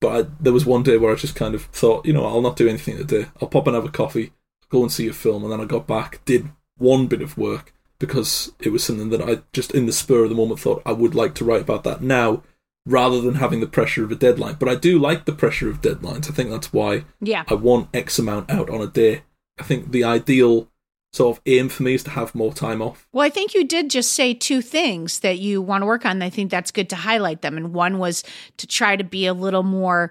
[0.00, 2.42] But I, there was one day where I just kind of thought, you know, I'll
[2.42, 3.26] not do anything today.
[3.40, 4.32] I'll pop and have a coffee,
[4.68, 7.72] go and see a film, and then I got back, did one bit of work
[7.98, 10.92] because it was something that I just in the spur of the moment thought I
[10.92, 12.42] would like to write about that now
[12.86, 14.56] rather than having the pressure of a deadline.
[14.58, 16.30] But I do like the pressure of deadlines.
[16.30, 19.22] I think that's why yeah I want X amount out on a day.
[19.58, 20.68] I think the ideal
[21.12, 23.08] sort of aim for me is to have more time off.
[23.12, 26.20] Well, I think you did just say two things that you want to work on.
[26.22, 27.56] I think that's good to highlight them.
[27.56, 28.22] And one was
[28.58, 30.10] to try to be a little more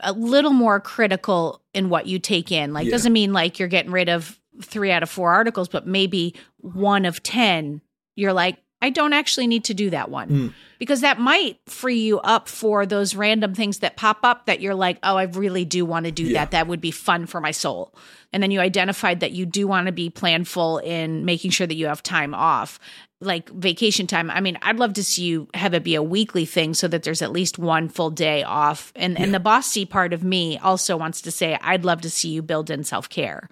[0.00, 2.72] a little more critical in what you take in.
[2.72, 2.92] Like Yeah.
[2.92, 6.34] doesn't mean like you're getting rid of 3 out of 4 articles, but maybe
[6.74, 7.80] one of 10
[8.16, 10.28] you're like I don't actually need to do that one.
[10.28, 10.52] Mm.
[10.78, 14.74] Because that might free you up for those random things that pop up that you're
[14.74, 16.40] like, "Oh, I really do want to do Yeah.
[16.40, 16.50] that.
[16.50, 17.94] That would be fun for my soul."
[18.34, 21.74] And then you identified that you do want to be planful in making sure that
[21.74, 22.78] you have time off
[23.22, 24.30] like vacation time.
[24.30, 27.02] I mean, I'd love to see you have it be a weekly thing so that
[27.02, 28.92] there's at least one full day off.
[28.94, 32.28] And and the bossy part of me also wants to say I'd love to see
[32.28, 33.48] you build in self-care.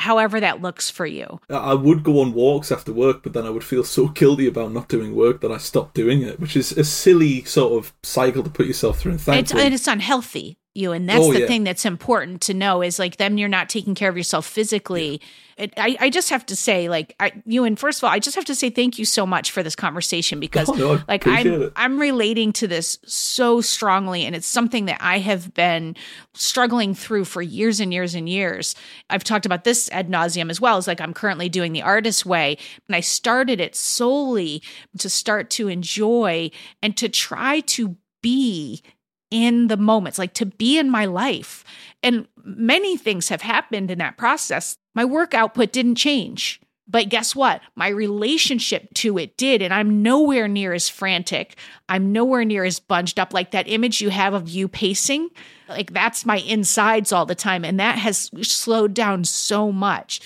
[0.00, 1.40] However that looks for you.
[1.50, 4.72] I- would go on walks after work, but then I would feel so guilty about
[4.72, 8.42] not doing work that I stopped doing it, which is a silly sort of cycle
[8.42, 9.12] to put yourself through.
[9.12, 10.56] And It's thankfully, it's unhealthy.
[10.72, 11.46] You and that's Oh, the yeah.
[11.48, 15.20] thing that's important to know is like then you're not taking care of yourself physically.
[15.56, 18.20] It, I I just have to say like I you and first of all I
[18.20, 21.26] just have to say thank you so much for this conversation because Oh, no, like
[21.26, 21.72] I'm it.
[21.74, 25.96] I'm relating to this so strongly and it's something that I have been
[26.34, 28.76] struggling through for years and years and years.
[29.10, 30.78] I've talked about this ad nauseum as well.
[30.78, 34.62] It's like I'm currently doing the artist way and I started it solely
[34.98, 38.82] to start to enjoy and to try to be
[39.30, 41.64] in the moments, like to be in my life.
[42.02, 44.76] And many things have happened in that process.
[44.94, 46.60] My work output didn't change.
[46.88, 47.60] But guess what?
[47.76, 49.62] My relationship to it did.
[49.62, 51.56] And I'm nowhere near as frantic.
[51.88, 53.32] I'm nowhere near as bunched up.
[53.32, 55.28] Like that image you have of you pacing,
[55.68, 57.64] like that's my insides all the time.
[57.64, 60.20] And that has slowed down so much.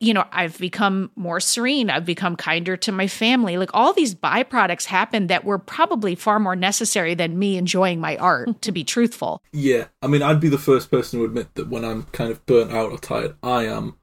[0.00, 1.90] You know, I've become more serene.
[1.90, 3.56] I've become kinder to my family.
[3.56, 8.16] Like all these byproducts happen that were probably far more necessary than me enjoying my
[8.16, 9.42] art, to be truthful.
[9.54, 12.44] Yeah, I mean, I'd be the first person to admit that when I'm kind of
[12.46, 13.96] burnt out or tired, I am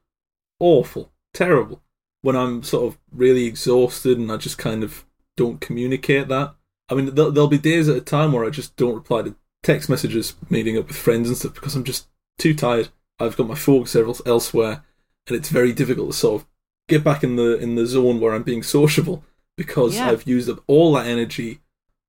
[0.59, 1.81] awful, terrible.
[2.21, 6.55] When I'm sort of really exhausted and I just kind of don't communicate that.
[6.87, 9.35] I mean, there'll, there'll be days at a time where I just don't reply to
[9.63, 12.89] text messages, meeting up with friends and stuff because I'm just too tired.
[13.19, 14.83] I've got my focus elsewhere
[15.29, 16.47] and it's very difficult to sort of
[16.87, 19.23] get back in the in the zone where I'm being sociable
[19.55, 20.09] because Yeah.
[20.09, 21.59] I've used up all that energy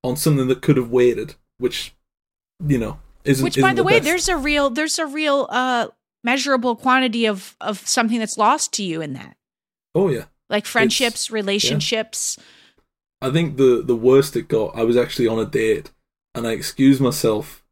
[0.02, 1.94] on something that could have waited, which
[2.66, 3.44] you know isn't.
[3.44, 4.04] Which, by isn't the, way, best.
[4.04, 5.88] there's a real there's a real uh
[6.24, 9.37] measurable quantity of of something that's lost to you in that,
[9.94, 10.24] oh yeah.
[10.48, 12.38] like friendships, relationships.
[13.22, 15.90] I think the the worst it got, I was actually on a date
[16.35, 17.62] and I excused myself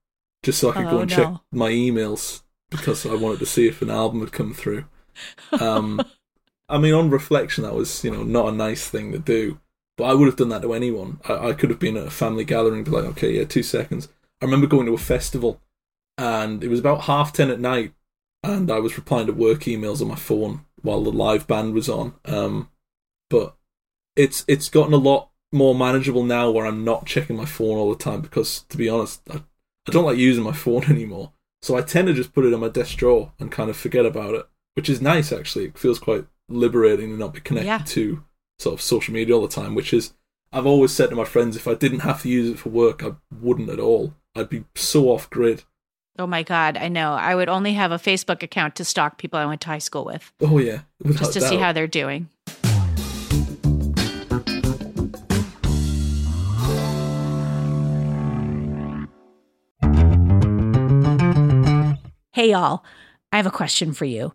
[0.42, 3.66] just so I could Oh, go and check my emails because I wanted to see
[3.66, 4.84] if an album had come through.
[5.60, 6.00] Um,
[6.68, 9.60] I mean, on reflection, that was you know not a nice thing to do,
[9.96, 11.20] but I would have done that to anyone.
[11.28, 14.08] I, I could have been at a family gathering, be like, okay, yeah, two seconds.
[14.40, 15.60] I remember going to a festival,
[16.16, 17.94] and it was about half ten at night,
[18.42, 21.88] and I was replying to work emails on my phone while the live band was
[21.88, 22.14] on.
[22.24, 22.70] Um,
[23.30, 23.56] but
[24.16, 27.90] it's it's gotten a lot more manageable now, where I'm not checking my phone all
[27.90, 31.32] the time because, to be honest, I, I don't like using my phone anymore.
[31.62, 34.06] So I tend to just put it on my desk drawer and kind of forget
[34.06, 34.46] about it,
[34.78, 35.64] which is nice actually.
[35.64, 37.78] It feels quite liberating to not be connected Yeah.
[37.84, 38.22] to
[38.60, 40.12] sort of social media all the time, which is
[40.52, 43.02] I've always said to my friends if I didn't have to use it for work,
[43.02, 44.14] I wouldn't at all.
[44.36, 45.64] I'd be so off grid.
[46.16, 47.14] Oh my god, I know.
[47.14, 50.04] I would only have a Facebook account to stalk people I went to high school
[50.04, 52.28] with, Oh yeah, just to see how they're doing.
[62.32, 62.84] Hey, y'all.
[63.32, 64.32] I have a question for you.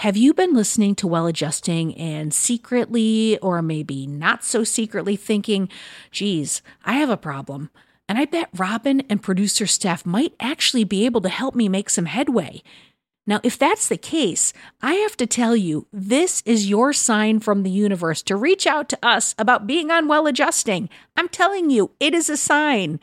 [0.00, 5.70] Have you been listening to Well Adjusting and secretly, or maybe not so secretly, thinking,
[6.10, 7.70] geez, I have a problem?
[8.06, 11.88] And I bet Robin and producer Steph might actually be able to help me make
[11.88, 12.62] some headway.
[13.26, 17.62] Now, if that's the case, I have to tell you, this is your sign from
[17.62, 20.90] the universe to reach out to us about being on Well Adjusting.
[21.16, 23.00] I'm telling you, it is a sign.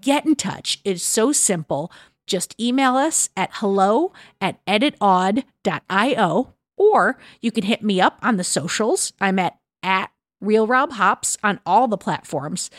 [0.00, 0.80] Get in touch.
[0.84, 1.90] It's so simple.
[2.30, 8.44] Just email us at hello at editaud.io or you can hit me up on the
[8.44, 9.12] socials.
[9.20, 12.70] I'm at, at Real Rob Hops on all the platforms.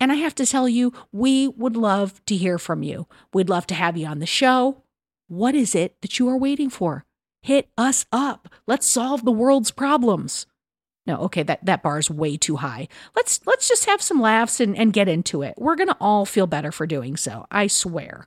[0.00, 3.06] And I have to tell you, we would love to hear from you.
[3.34, 4.82] We'd love to have you on the show.
[5.28, 7.04] What is it that you are waiting for?
[7.42, 8.48] Hit us up.
[8.66, 10.46] Let's solve the world's problems.
[11.06, 12.88] No, okay, that, that bar is way too high.
[13.14, 15.52] Let's let's just have some laughs and, and get into it.
[15.58, 17.44] We're gonna all feel better for doing so.
[17.50, 18.26] I swear.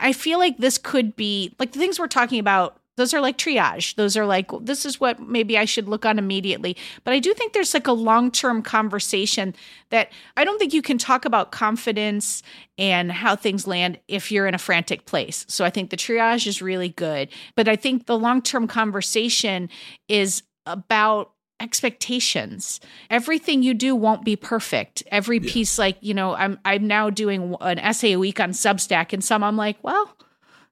[0.00, 2.80] I feel like this could be like the things we're talking about.
[2.96, 3.94] Those are like triage.
[3.96, 6.78] Those are like, this is what maybe I should look on immediately.
[7.04, 9.54] But I do think there's like a long term conversation
[9.90, 12.42] that I don't think you can talk about confidence
[12.78, 15.44] and how things land if you're in a frantic place.
[15.46, 17.28] So I think the triage is really good.
[17.54, 19.68] But I think the long term conversation
[20.08, 26.58] is about expectations everything you do won't be perfect every piece like you know i'm
[26.66, 30.16] i'm now doing an essay a week on substack and some i'm like well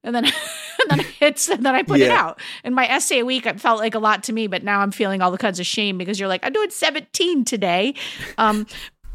[0.04, 0.24] and then
[0.90, 2.40] and then it's and then I put it out.
[2.62, 4.92] And my essay a week it felt like a lot to me, but now I'm
[4.92, 7.94] feeling all the kinds of shame because you're like, I'm doing 17 today.
[8.38, 8.66] Um,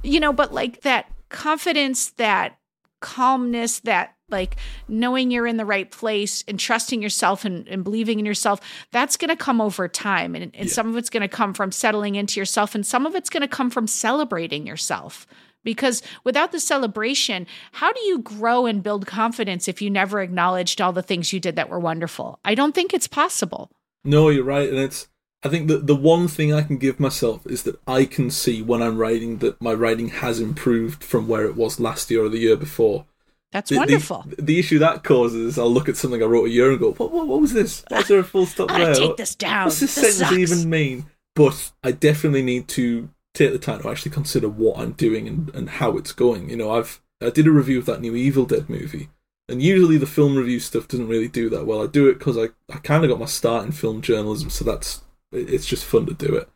[0.03, 2.57] you know, but like that confidence, that
[2.99, 4.55] calmness, that like
[4.87, 8.59] knowing you're in the right place and trusting yourself and, and believing in yourself,
[8.91, 10.35] that's gonna come over time.
[10.35, 13.29] And, and some of it's gonna come from settling into yourself, and some of it's
[13.29, 15.27] gonna come from celebrating yourself.
[15.63, 20.79] Because without the celebration, how do you grow and build confidence if you never acknowledged
[20.79, 22.39] all the things you did that were wonderful?
[22.45, 23.69] I don't think it's possible.
[24.03, 25.07] No, you're right, and it's.
[25.41, 28.61] I think that the one thing I can give myself is that I can see
[28.61, 32.29] when I'm writing that my writing has improved from where it was last year or
[32.29, 33.05] the year before.
[33.51, 34.25] That's The- the- wonderful.
[34.37, 36.91] The, issue that causes I'll look at something I wrote a year ago.
[36.93, 37.83] What, what, what was this?
[37.89, 38.93] Why is there a full stop there?
[38.93, 39.65] Take this down.
[39.65, 40.57] What's this, This sentence sucks.
[40.59, 41.05] even mean?
[41.35, 45.55] But I definitely need to take the time to actually consider what I'm doing and,
[45.55, 46.49] and how it's going.
[46.49, 49.09] You know, I've I did a review of that new Evil Dead movie,
[49.49, 51.83] And usually the film review stuff doesn't really do that well.
[51.83, 54.63] I do it because I, I kind of got my start in film journalism, so
[54.63, 56.49] that's it's just fun to do it.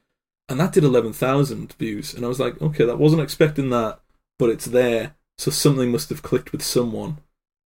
[0.50, 2.14] And that did 11,000 views.
[2.14, 4.00] And I was like, okay, that wasn't expecting that,
[4.40, 5.16] but it's there.
[5.38, 7.18] So something must have clicked with someone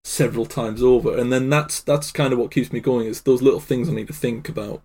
[0.04, 1.18] several times over.
[1.18, 3.94] And then that's that's kind of what keeps me going is those little things I
[3.94, 4.82] need to think about.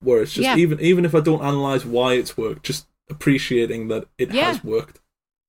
[0.00, 0.56] Where it's just Yeah.
[0.56, 4.48] even even if I don't analyze why it's worked, just appreciating that it Yeah.
[4.52, 5.00] has worked.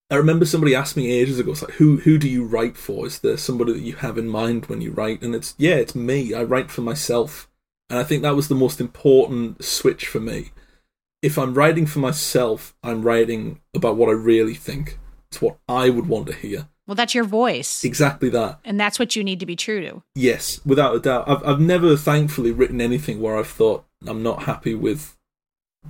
[0.09, 3.05] I remember somebody asked me ages ago, it's like, who who do you write for?
[3.05, 5.21] Is there somebody that you have in mind when you write?
[5.21, 6.33] And it's yeah, it's me.
[6.33, 7.49] I write for myself.
[7.89, 10.51] And I think that was the most important switch for me.
[11.21, 14.97] If I'm writing for myself, I'm writing about what I really think.
[15.29, 16.69] It's what I would want to hear.
[16.87, 17.83] Well, that's your voice.
[17.83, 18.59] Exactly that.
[18.63, 20.03] And that's what you need to be true to.
[20.15, 21.29] Yes, without a doubt.
[21.29, 25.17] I've I've never thankfully written anything where I've thought I'm not happy with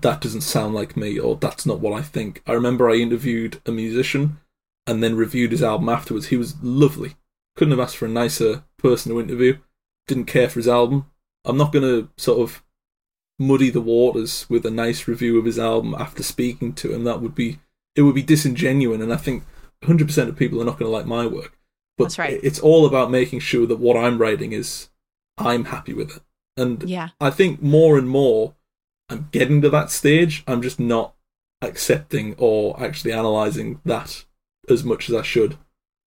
[0.02, 2.42] that doesn't sound like me or that's not what I think.
[2.46, 4.40] I remember I interviewed a musician
[4.86, 6.28] and then reviewed his album afterwards.
[6.28, 7.16] He was lovely.
[7.56, 9.58] Couldn't have asked for a nicer person to interview.
[10.08, 11.08] Didn't care for his album.
[11.46, 12.64] I'm not gonna sort of
[13.40, 17.04] muddy the waters with a nice review of his album after speaking to him.
[17.04, 17.60] That would be
[17.96, 19.44] it would be disingenuous and I think
[19.84, 21.58] 100% of people are not going to like my work.
[21.98, 22.40] But That's right.
[22.44, 24.90] it's all about making sure that what I'm writing is
[25.38, 26.24] I'm happy with it.
[26.56, 27.10] And Yeah.
[27.20, 28.56] I think more and more
[29.10, 30.44] I'm getting to that stage.
[30.48, 31.16] I'm just not
[31.62, 34.26] accepting or actually analyzing that
[34.70, 35.58] as much as I should.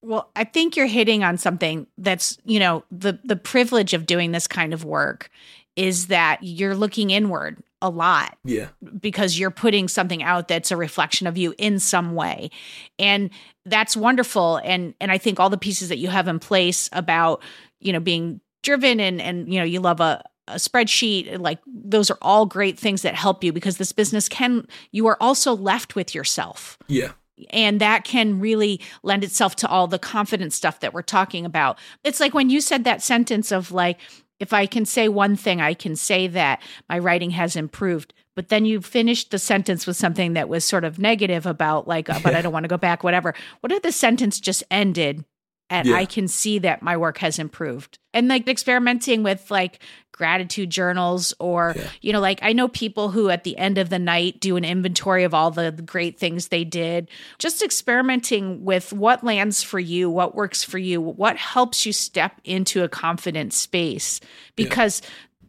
[0.02, 4.32] Well, I think you're hitting on something that's, you know, the the privilege of doing
[4.32, 5.30] this kind of work
[5.76, 8.68] is that you're looking inward a lot Yeah.
[9.00, 12.50] because you're putting something out that's a reflection of you in some way.
[12.98, 13.30] And
[13.64, 17.42] that's wonderful and and I think all the pieces that you have in place about,
[17.80, 22.10] you know, being driven and and you know, you love a a spreadsheet like those
[22.10, 25.94] are all great things that help you because this business can you are also left
[25.94, 27.12] with yourself Yeah.
[27.50, 31.78] and that can really lend itself to all the confidence stuff that we're talking about.
[32.02, 33.98] It's like when you said that sentence of like,
[34.40, 38.14] if I can say one thing, I can say that my writing has improved.
[38.34, 42.08] But then you finished the sentence with something that was sort of negative about like,
[42.08, 43.34] uh, but I don't want to go back, whatever.
[43.60, 45.24] What if the sentence just ended
[45.70, 45.94] and Yeah.
[45.96, 47.98] I can see that my work has improved?
[48.12, 49.78] And like experimenting with like
[50.12, 51.88] gratitude journals or Yeah.
[52.02, 54.66] you know like i know people who at the end of the night do an
[54.66, 60.10] inventory of all the great things they did just experimenting with what lands for you
[60.10, 64.20] what works for you what helps you step into a confident space
[64.56, 65.00] because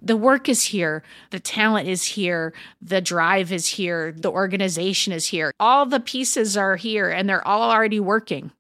[0.02, 5.26] the work is here the talent is here the drive is here the organization is
[5.28, 8.52] here all the pieces are here and they're all already working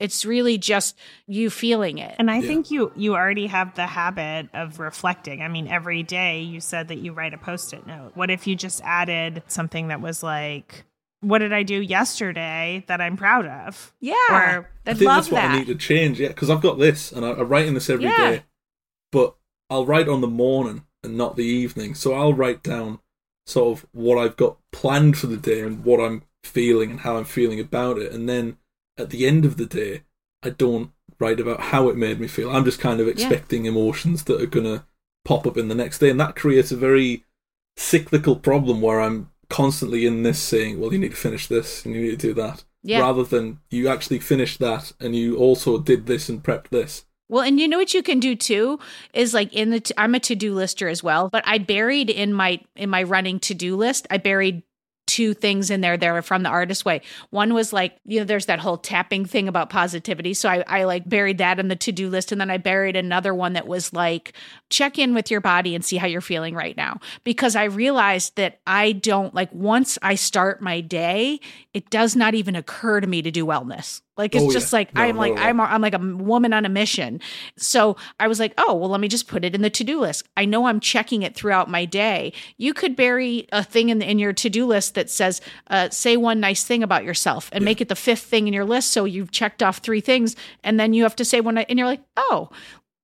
[0.00, 2.46] it's really just you feeling it And I Yeah.
[2.48, 5.42] think you you already have the habit of reflecting.
[5.42, 8.12] I mean, every day you said that you write a post-it note.
[8.14, 10.84] What if you just added something that was like,
[11.20, 15.16] "What did I do yesterday that I'm proud of?" yeah Or- i I think love
[15.24, 16.18] that's what that I need to change.
[16.18, 18.32] Yeah, because I've got this, and I, I write in this every day.
[18.34, 18.38] Yeah.
[19.12, 19.36] But
[19.68, 21.94] I'll write on the morning and not the evening.
[21.94, 22.98] So I'll write down
[23.46, 27.16] sort of what I've got planned for the day and what I'm feeling and how
[27.18, 28.12] I'm feeling about it.
[28.12, 28.56] And then
[28.98, 30.02] at the end of the day,
[30.42, 32.50] I don't write about how it made me feel.
[32.50, 34.86] I'm just kind of expecting emotions that are gonna
[35.24, 37.24] pop up in the next day, and that creates a very
[37.76, 41.94] cyclical problem where I'm constantly in this saying, "Well, you need to finish this and
[41.94, 43.00] you need to do that." Yeah.
[43.00, 47.04] rather than you actually finished that and you also did this and prepped this.
[47.28, 48.80] Well, and you know what you can do too
[49.12, 52.32] is like in the t- I'm a to-do lister as well, but I buried in
[52.32, 54.62] my in my running to-do list, I buried
[55.10, 57.02] two things in there that are from the artist way.
[57.30, 60.34] One was like, you know, there's that whole tapping thing about positivity.
[60.34, 62.30] So I, I like buried that in the to-do list.
[62.30, 64.34] And then I buried another one that was like,
[64.68, 67.00] check in with your body and see how you're feeling right now.
[67.24, 71.40] Because I realized that I don't like once I start my day,
[71.74, 74.00] it does not even occur to me to do wellness.
[74.20, 74.78] Like it's Oh, just yeah.
[74.78, 75.38] like No, I'm not like all.
[75.38, 77.20] I'm I'm like a woman on a mission.
[77.56, 80.00] So I was like, oh well, let me just put it in the to do
[80.00, 80.28] list.
[80.36, 82.32] I know I'm checking it throughout my day.
[82.56, 85.88] You could bury a thing in the, in your to do list that says, uh,
[85.90, 88.90] say one nice thing about yourself, and make it the fifth thing in your list.
[88.90, 91.88] So you've checked off three things, and then you have to say one, and you're
[91.88, 92.50] like, oh,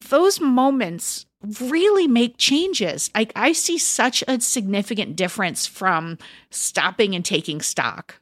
[0.08, 1.26] those moments
[1.60, 3.10] really make changes.
[3.14, 6.18] I I see such a significant difference from
[6.50, 8.20] stopping and taking stock.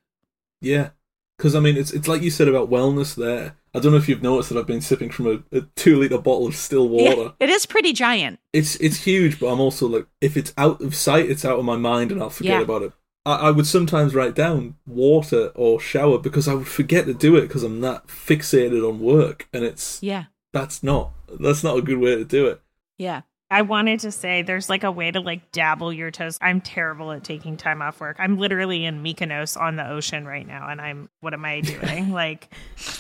[0.61, 0.91] Yeah,
[1.37, 3.15] because I mean, it's it's like you said about wellness.
[3.15, 5.99] There, I don't know if you've noticed that I've been sipping from a, a two
[5.99, 7.23] liter bottle of still water.
[7.23, 8.39] Yeah, it is pretty giant.
[8.53, 11.65] It's it's huge, but I'm also like, if it's out of sight, it's out of
[11.65, 12.63] my mind, and I'll forget Yeah.
[12.63, 12.93] about it.
[13.27, 17.37] I, I would sometimes write down water or shower because I would forget to do
[17.37, 20.25] it because I'm that fixated on work, and it's Yeah.
[20.53, 22.61] that's not that's not a good way to do it.
[22.99, 23.23] Yeah.
[23.55, 26.39] I wanted to say there's like a way to like dabble your toes.
[26.41, 28.17] I'm terrible at taking time off work.
[28.19, 32.11] I'm literally in Mykonos on the ocean right now, and I'm what am I doing?
[32.13, 32.49] like,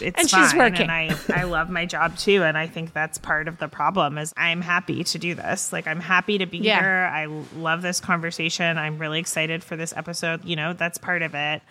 [0.01, 0.83] it's And fine, she's working.
[0.89, 4.17] and I I love my job too, and I think that's part of the problem
[4.17, 5.73] is I'm happy to do this.
[5.73, 6.81] Like, I'm happy to be Yeah.
[6.81, 7.11] here.
[7.13, 7.27] I
[7.59, 8.79] love this conversation.
[8.79, 10.45] I'm really excited for this episode.
[10.45, 11.63] You know, that's part of it.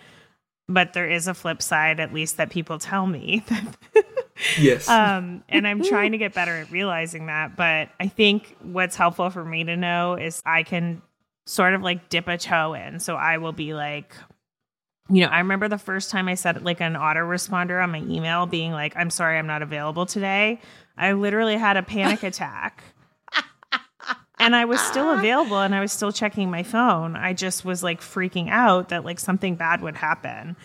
[0.69, 3.43] But there is a flip side, at least that people tell me
[4.57, 4.87] Yes.
[4.89, 7.55] um, and I'm trying to get better at realizing that.
[7.55, 11.01] But I think what's helpful for me to know is I can
[11.45, 12.99] sort of like dip a toe in.
[12.99, 14.15] So I will be like,
[15.09, 18.45] you know, I remember the first time I said like an autoresponder on my email
[18.45, 20.61] being like, I'm sorry, I'm not available today.
[20.97, 22.83] I literally had a panic attack.
[24.39, 27.15] And I was still available and I was still checking my phone.
[27.15, 30.57] I just was like freaking out that like something bad would happen.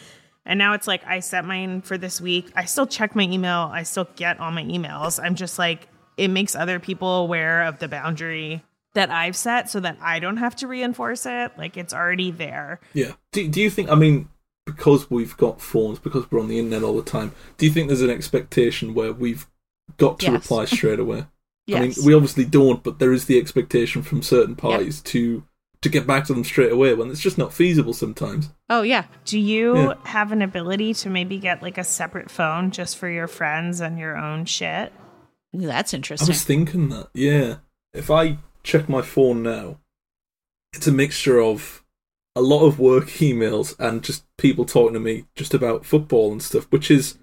[0.49, 2.51] And now it's like I set mine for this week.
[2.57, 3.70] I still check my email.
[3.72, 5.22] I still get all my emails.
[5.22, 5.86] I'm just like,
[6.16, 10.38] it makes other people aware of the boundary that I've set so that I don't
[10.38, 11.53] have to reinforce it.
[11.59, 12.80] Like it's already there.
[12.94, 13.12] Yeah.
[13.32, 14.30] Do, do you think, I mean,
[14.64, 17.88] because we've got phones, because we're on the internet all the time, do you think
[17.88, 19.46] there's an expectation where we've
[19.99, 20.32] got to Yes.
[20.32, 21.26] reply straight away?
[21.66, 21.76] yes.
[21.78, 25.44] I mean, we obviously don't, but there is the expectation from certain parties to
[25.83, 28.51] to get back to them straight away when it's just not feasible sometimes.
[28.68, 29.05] Oh yeah.
[29.24, 29.95] Do you Yeah.
[30.05, 33.99] have an ability to maybe get like a separate phone just for your friends and
[33.99, 34.93] your own shit?
[35.57, 36.26] Ooh, that's interesting.
[36.29, 37.57] I was thinking that, yeah.
[37.95, 39.79] If I check my phone now,
[40.74, 41.83] it's a mixture of
[42.37, 46.43] a lot of work emails and just people talking to me just about football and
[46.43, 47.18] stuff, which is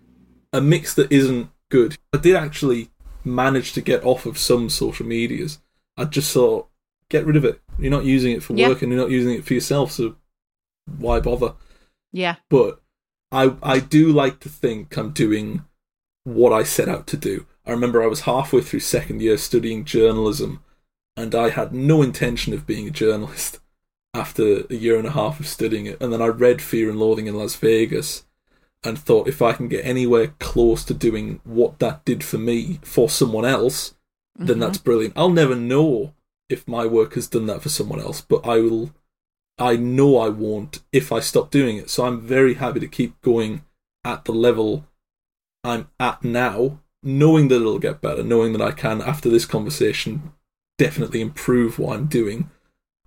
[0.53, 1.97] a mix that isn't good.
[2.13, 2.89] I did actually
[3.23, 5.59] manage to get off of some social medias.
[5.97, 6.67] I just thought,
[7.09, 7.61] get rid of it.
[7.79, 8.69] You're not using it for Yeah.
[8.69, 10.15] work and you're not using it for yourself, so
[10.97, 11.53] why bother?
[12.11, 12.35] yeah.
[12.49, 12.81] but
[13.31, 15.65] I I do like to think I'm doing
[16.23, 17.45] what I set out to do.
[17.65, 20.63] I remember I was halfway through second year studying journalism,
[21.17, 23.59] and I had no intention of being a journalist
[24.13, 26.01] after a year and a half of studying it.
[26.01, 28.25] And then I read Fear and Loathing in Las Vegas
[28.83, 32.79] and thought if I can get anywhere close to doing what that did for me
[32.83, 33.95] for someone else,
[34.35, 34.59] then mm-hmm.
[34.61, 35.13] that's brilliant.
[35.17, 36.13] I'll never know
[36.49, 38.91] if my work has done that for someone else, but I will
[39.57, 41.89] I know I won't if I stop doing it.
[41.89, 43.63] So I'm very happy to keep going
[44.03, 44.85] at the level
[45.63, 50.33] I'm at now, knowing that it'll get better, knowing that I can, after this conversation,
[50.77, 52.49] definitely improve what I'm doing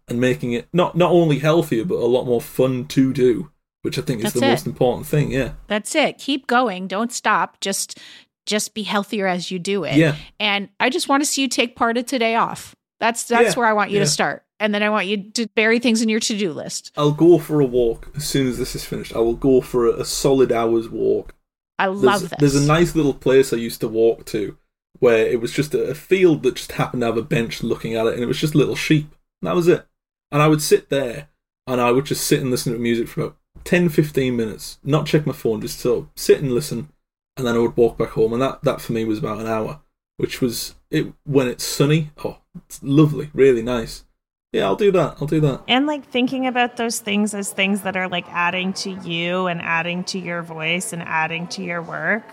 [0.09, 3.51] and making it not, not only healthier, but a lot more fun to do,
[3.83, 4.51] which I think is That's the it.
[4.51, 5.31] most important thing.
[5.31, 5.53] Yeah.
[5.69, 6.19] That's it.
[6.19, 6.89] Keep going.
[6.89, 7.61] Don't stop.
[7.61, 7.99] Just
[8.47, 9.97] just be healthier as you do it.
[9.97, 10.17] Yeah.
[10.41, 12.75] And I just want to see you take part of today off.
[13.01, 14.05] That's that's Yeah, where I want you yeah.
[14.05, 14.45] to start.
[14.61, 16.91] And then I want you to bury things in your to-do list.
[16.97, 19.15] I'll go for a walk as soon as this is finished.
[19.15, 21.35] I will go for a, a solid hour's walk
[21.79, 22.39] I there's, love this.
[22.39, 24.57] There's a nice little place I used to walk to
[24.99, 27.95] where it was just a, a field that just happened to have a bench looking
[27.95, 29.15] at it, and it was just little sheep.
[29.41, 29.87] And that was it.
[30.33, 31.29] And I would sit there
[31.67, 35.07] and I would just sit and listen to music for about 10, 15 minutes, not
[35.07, 36.89] check my phone, just sort of sit and listen,
[37.37, 38.33] and then I would walk back home.
[38.33, 39.81] And that, that for me was about an hour,
[40.19, 42.11] which was it when it's sunny.
[42.23, 44.05] Oh, it's lovely, really nice.
[44.53, 45.17] Yeah, I'll do that.
[45.21, 45.63] I'll do that.
[45.69, 49.61] And like thinking about those things as things that are like adding to you and
[49.63, 52.25] adding to your voice and adding to your work,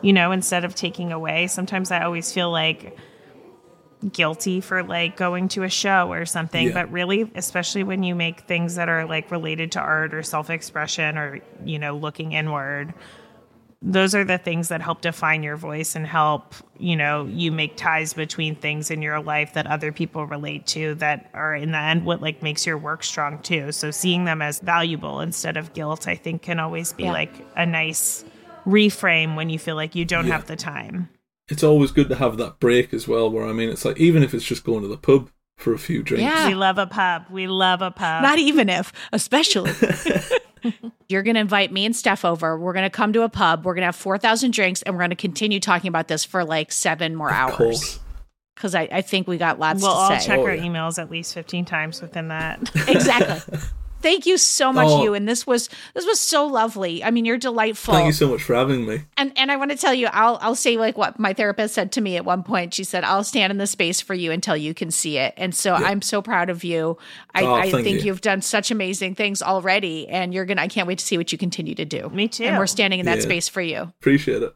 [0.00, 1.46] you know, instead of taking away.
[1.48, 2.96] Sometimes I always feel like
[4.12, 6.72] guilty for like going to a show or something, Yeah.
[6.72, 10.48] but really, especially when you make things that are like related to art or self
[10.50, 12.94] expression or, you know, looking inward.
[13.82, 17.76] Those are the things that help define your voice and help, you know, you make
[17.78, 21.78] ties between things in your life that other people relate to that are in the
[21.78, 23.72] end what like makes your work strong too.
[23.72, 27.12] So seeing them as valuable instead of guilt, I think can always be Yeah.
[27.12, 28.22] like a nice
[28.66, 30.34] reframe when you feel like you don't Yeah.
[30.34, 31.08] have the time.
[31.48, 34.22] It's always good to have that break as well, where I mean, it's like, even
[34.22, 36.22] if it's just going to the pub for a few drinks.
[36.22, 36.48] Yeah.
[36.48, 37.24] We love a pub.
[37.30, 38.22] We love a pub.
[38.22, 39.72] Not even if, especially.
[41.08, 42.58] You're going to invite me and Steph over.
[42.58, 43.64] We're going to come to a pub.
[43.64, 46.44] We're going to have 4,000 drinks and we're going to continue talking about this for
[46.44, 47.98] like seven more hours.
[48.54, 50.26] Because I, I think we got lots we'll to all say.
[50.26, 50.62] check Oh, our yeah.
[50.64, 52.70] emails at least 15 times within that.
[52.88, 53.58] exactly.
[54.02, 55.02] Thank you so much, Oh.
[55.02, 55.14] you.
[55.14, 57.04] And this was this was so lovely.
[57.04, 57.94] I mean, you're delightful.
[57.94, 59.02] Thank you so much for having me.
[59.16, 61.92] and and I want to tell you, I'll I'll say like what my therapist said
[61.92, 62.72] to me at one point.
[62.74, 65.54] She said, "I'll stand in the space for you until you can see it." And
[65.54, 66.96] so I'm so proud of you.
[67.34, 68.06] I, Oh, I think you.
[68.06, 68.12] you.
[68.12, 70.62] have done such amazing things already, and you're gonna.
[70.62, 72.08] I can't wait to see what you continue to do.
[72.10, 72.44] Me too.
[72.44, 73.24] And we're standing in that Yeah.
[73.24, 73.92] space for you.
[74.00, 74.54] Appreciate it.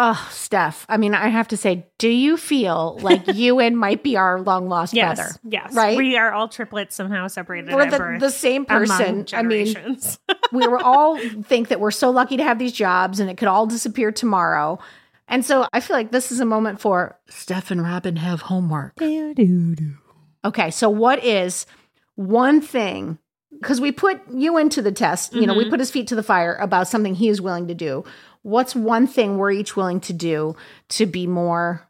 [0.00, 0.86] Oh, Steph.
[0.88, 4.40] I mean, I have to say, do you feel like you and might be our
[4.40, 5.16] long lost yes.
[5.16, 5.32] brother?
[5.42, 5.74] Yes.
[5.74, 5.98] Right?
[5.98, 9.26] We are all triplets somehow separated We're the, the same person.
[9.32, 9.74] I mean,
[10.52, 13.48] we were all think that we're so lucky to have these jobs and it could
[13.48, 14.78] all disappear tomorrow.
[15.26, 18.94] And so I feel like this is a moment for Steph and Robin have homework.
[20.44, 21.66] Okay, so what is
[22.14, 23.18] one thing?
[23.60, 25.70] Because we put you into the test, you know, we mm-hmm.
[25.70, 28.04] put his feet to the fire about something he is willing to do.
[28.48, 30.56] What's one thing we're each willing to do
[30.90, 31.86] to be more?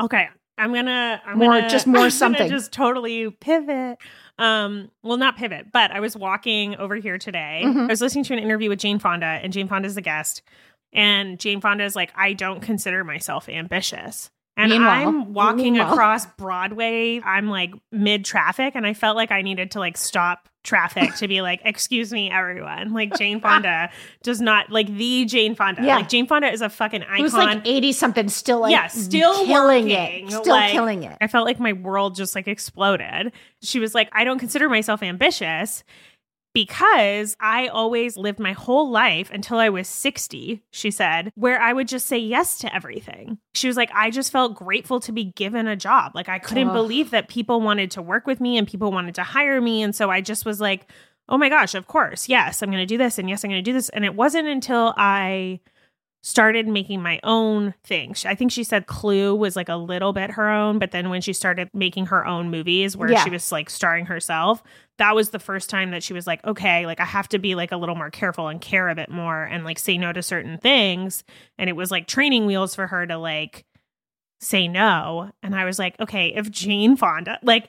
[0.00, 0.28] Okay,
[0.58, 2.48] I'm gonna I'm More- gonna, just more I'm something.
[2.50, 3.98] just totally pivot.
[4.38, 7.62] Um, well, not pivot, but I was walking over here today.
[7.64, 7.84] Mhm.
[7.84, 10.42] I was listening to an interview with Jane Fonda, and Jane Fonda is the guest.
[10.92, 14.30] And Jane Fonda is like, I don't consider myself ambitious.
[14.56, 15.92] And Meanwhile- I'm walking meanwhile.
[15.92, 17.20] across Broadway.
[17.24, 21.28] I'm like mid traffic, and I felt like I needed to like stop traffic to
[21.28, 22.92] be like, excuse me, everyone.
[22.92, 23.90] Like Jane Fonda
[24.22, 25.82] does not like the Jane Fonda.
[25.82, 25.96] Yeah.
[25.96, 27.18] Like Jane Fonda is a fucking icon.
[27.18, 31.18] Who's like eighty something, still like yeah, still killing working, it, still like- killing it.
[31.20, 33.32] I felt like my world just like exploded.
[33.60, 35.82] She was like, I don't consider myself ambitious
[36.54, 41.72] because I always lived my whole life until I was 60, she said, where I
[41.72, 43.38] would just say yes to everything.
[43.54, 46.12] She was like, I just felt grateful to be given a job.
[46.14, 46.74] Like, I couldn't Ugh.
[46.74, 49.82] believe that people wanted to work with me and people wanted to hire me.
[49.82, 50.88] And so I just was like,
[51.28, 52.28] oh my gosh, of course.
[52.28, 53.18] Yes, I'm going to do this.
[53.18, 53.88] And yes, I'm going to do this.
[53.88, 55.60] And it wasn't until I
[56.26, 58.16] started making my own thing.
[58.24, 61.20] I think she said Klute was like a little bit her own, but then when
[61.20, 63.22] she started making her own movies where Yeah.
[63.22, 64.62] she was like starring herself,
[64.96, 67.54] that was the first time that she was like, okay, like I have to be
[67.54, 70.22] like a little more careful and care a bit more and like say no to
[70.22, 71.24] certain things.
[71.58, 73.66] And it was like training wheels for her to like
[74.40, 75.30] say no.
[75.42, 77.68] And I was like, okay, if Jane Fonda, like,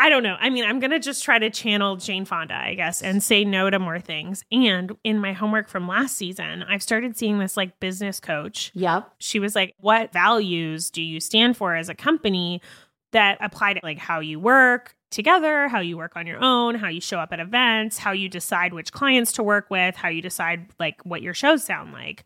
[0.00, 0.36] I don't know.
[0.40, 3.44] I mean, I'm going to just try to channel Jane Fonda, I guess, and say
[3.44, 4.42] no to more things.
[4.50, 8.72] And in my homework from last season, I've started seeing this like business coach.
[8.72, 9.12] Yep.
[9.18, 12.62] She was like, What values do you stand for as a company
[13.12, 16.88] that apply to like how you work together, how you work on your own, how
[16.88, 20.22] you show up at events, how you decide which clients to work with, how you
[20.22, 22.24] decide like what your shows sound like?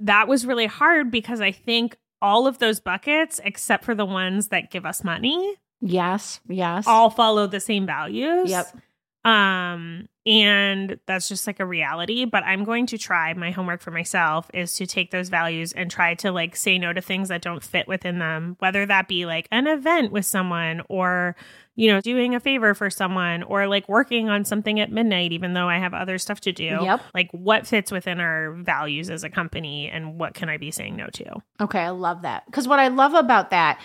[0.00, 4.48] That was really hard because I think all of those buckets, except for the ones
[4.48, 6.40] that give us money, Yes.
[6.48, 6.86] Yes.
[6.86, 8.50] all follow the same values.
[8.50, 8.76] Yep.
[9.24, 12.24] Um, and that's just like a reality.
[12.24, 15.90] But I'm going to try my homework for myself is to take those values and
[15.90, 19.26] try to like say no to things that don't fit within them, whether that be
[19.26, 21.34] like an event with someone or,
[21.74, 25.54] you know, doing a favor for someone or like working on something at midnight, even
[25.54, 26.78] though I have other stuff to do.
[26.82, 27.00] Yep.
[27.14, 30.96] Like what fits within our values as a company and what can I be saying
[30.96, 31.42] no to?
[31.60, 32.46] Okay, I love that.
[32.46, 33.80] Because what I love about that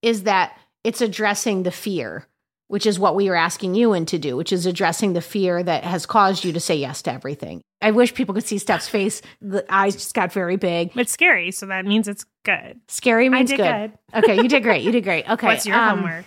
[0.00, 2.26] is that it's addressing the fear,
[2.68, 5.62] which is what we are asking you in to do, which is addressing the fear
[5.62, 7.62] that has caused you to say yes to everything.
[7.80, 9.22] I wish people could see Steph's face.
[9.40, 10.96] The eyes just got very big.
[10.96, 12.80] It's scary, so that means it's good.
[12.88, 13.92] Scary means did good.
[14.14, 14.82] okay, you did great.
[14.82, 15.28] You did great.
[15.32, 15.46] Okay.
[15.46, 16.24] What's your um, homework?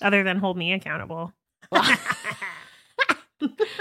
[0.00, 1.32] Other than hold me accountable.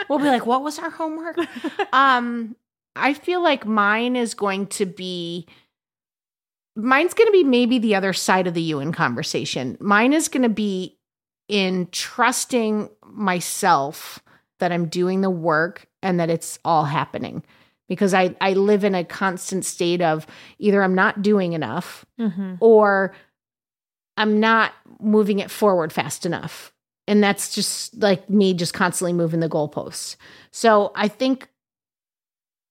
[0.10, 1.38] we'll be like, what was our homework?
[1.93, 2.55] um,
[2.95, 5.47] I feel like mine is going to be
[6.76, 9.78] mine's going to be maybe the other side of the you in conversation.
[9.80, 10.98] Mine is going to be
[11.48, 14.20] in trusting myself
[14.60, 17.44] that I'm doing the work and that it's all happening.
[17.88, 20.28] Because I, I live in a constant state of
[20.60, 22.56] either I'm not doing enough Mm-hmm.
[22.60, 23.16] or
[24.16, 26.72] I'm not moving it forward fast enough.
[27.08, 30.18] And that's just like me just constantly moving the goalposts.
[30.52, 31.49] So I think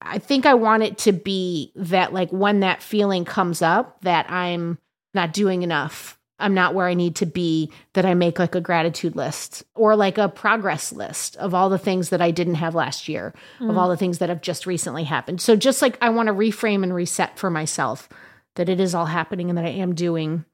[0.01, 4.31] I think I want it to be that like when that feeling comes up that
[4.31, 4.79] I'm
[5.15, 8.61] not doing enough, I'm not where I need to be, that I make like a
[8.61, 12.77] gratitude list or like a progress list of all the things that I didn't have
[12.77, 13.77] last year, of mm.
[13.77, 15.41] all the things that have just recently happened.
[15.41, 18.09] So just like I want to reframe and reset for myself
[18.55, 20.45] that it is all happening and that I am doing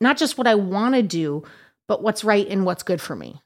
[0.00, 1.42] not just what I want to do,
[1.88, 3.40] but what's right and what's good for me.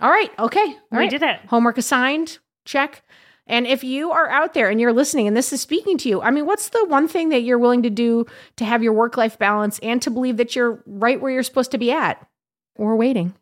[0.00, 0.30] All right.
[0.38, 0.60] Okay.
[0.64, 1.10] All We right.
[1.10, 1.40] did it.
[1.48, 2.38] Homework assigned.
[2.64, 3.02] Check.
[3.46, 6.20] And if you are out there and you're listening and this is speaking to you,
[6.20, 8.26] I mean, what's the one thing that you're willing to do
[8.56, 11.70] to have your work life balance and to believe that you're right where you're supposed
[11.70, 12.26] to be at
[12.76, 13.34] or waiting?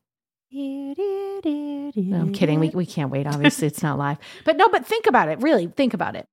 [0.53, 2.61] No, I'm kidding.
[2.61, 3.27] We, we can't wait.
[3.27, 4.19] Obviously, it's not live.
[4.45, 5.41] But no, but think about it.
[5.41, 6.27] Really, think about it.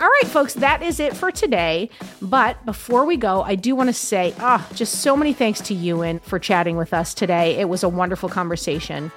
[0.00, 1.90] All right, folks, that is it for today.
[2.22, 5.74] But before we go, I do want to say, ah, just so many thanks to
[5.74, 7.56] Ewan for chatting with us today.
[7.56, 9.10] It was a wonderful conversation.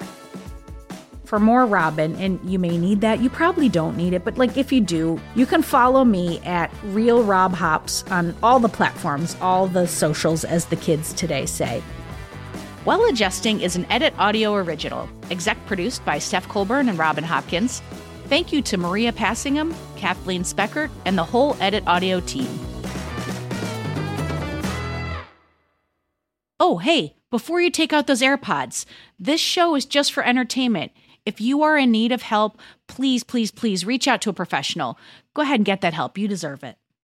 [1.24, 4.58] For more Robin, and you may need that, you probably don't need it, but like
[4.58, 9.38] if you do, you can follow me at Real Rob Hops on all the platforms,
[9.40, 11.84] all the socials, as the kids today say.
[12.86, 17.84] Well Adjusting is an Edit Audio original, exec produced by Steph Colbourn and Robin Hopkins.
[18.32, 22.48] Thank you to Maria Passingham, Kathleen Speckert, and the whole Edit Audio team.
[26.58, 28.86] Oh, hey, before you take out those AirPods,
[29.20, 30.94] this show is just for entertainment.
[31.26, 32.58] If you are in need of help,
[32.88, 34.98] please, please, please reach out to a professional.
[35.34, 36.18] Go ahead and get that help.
[36.18, 36.78] You deserve it.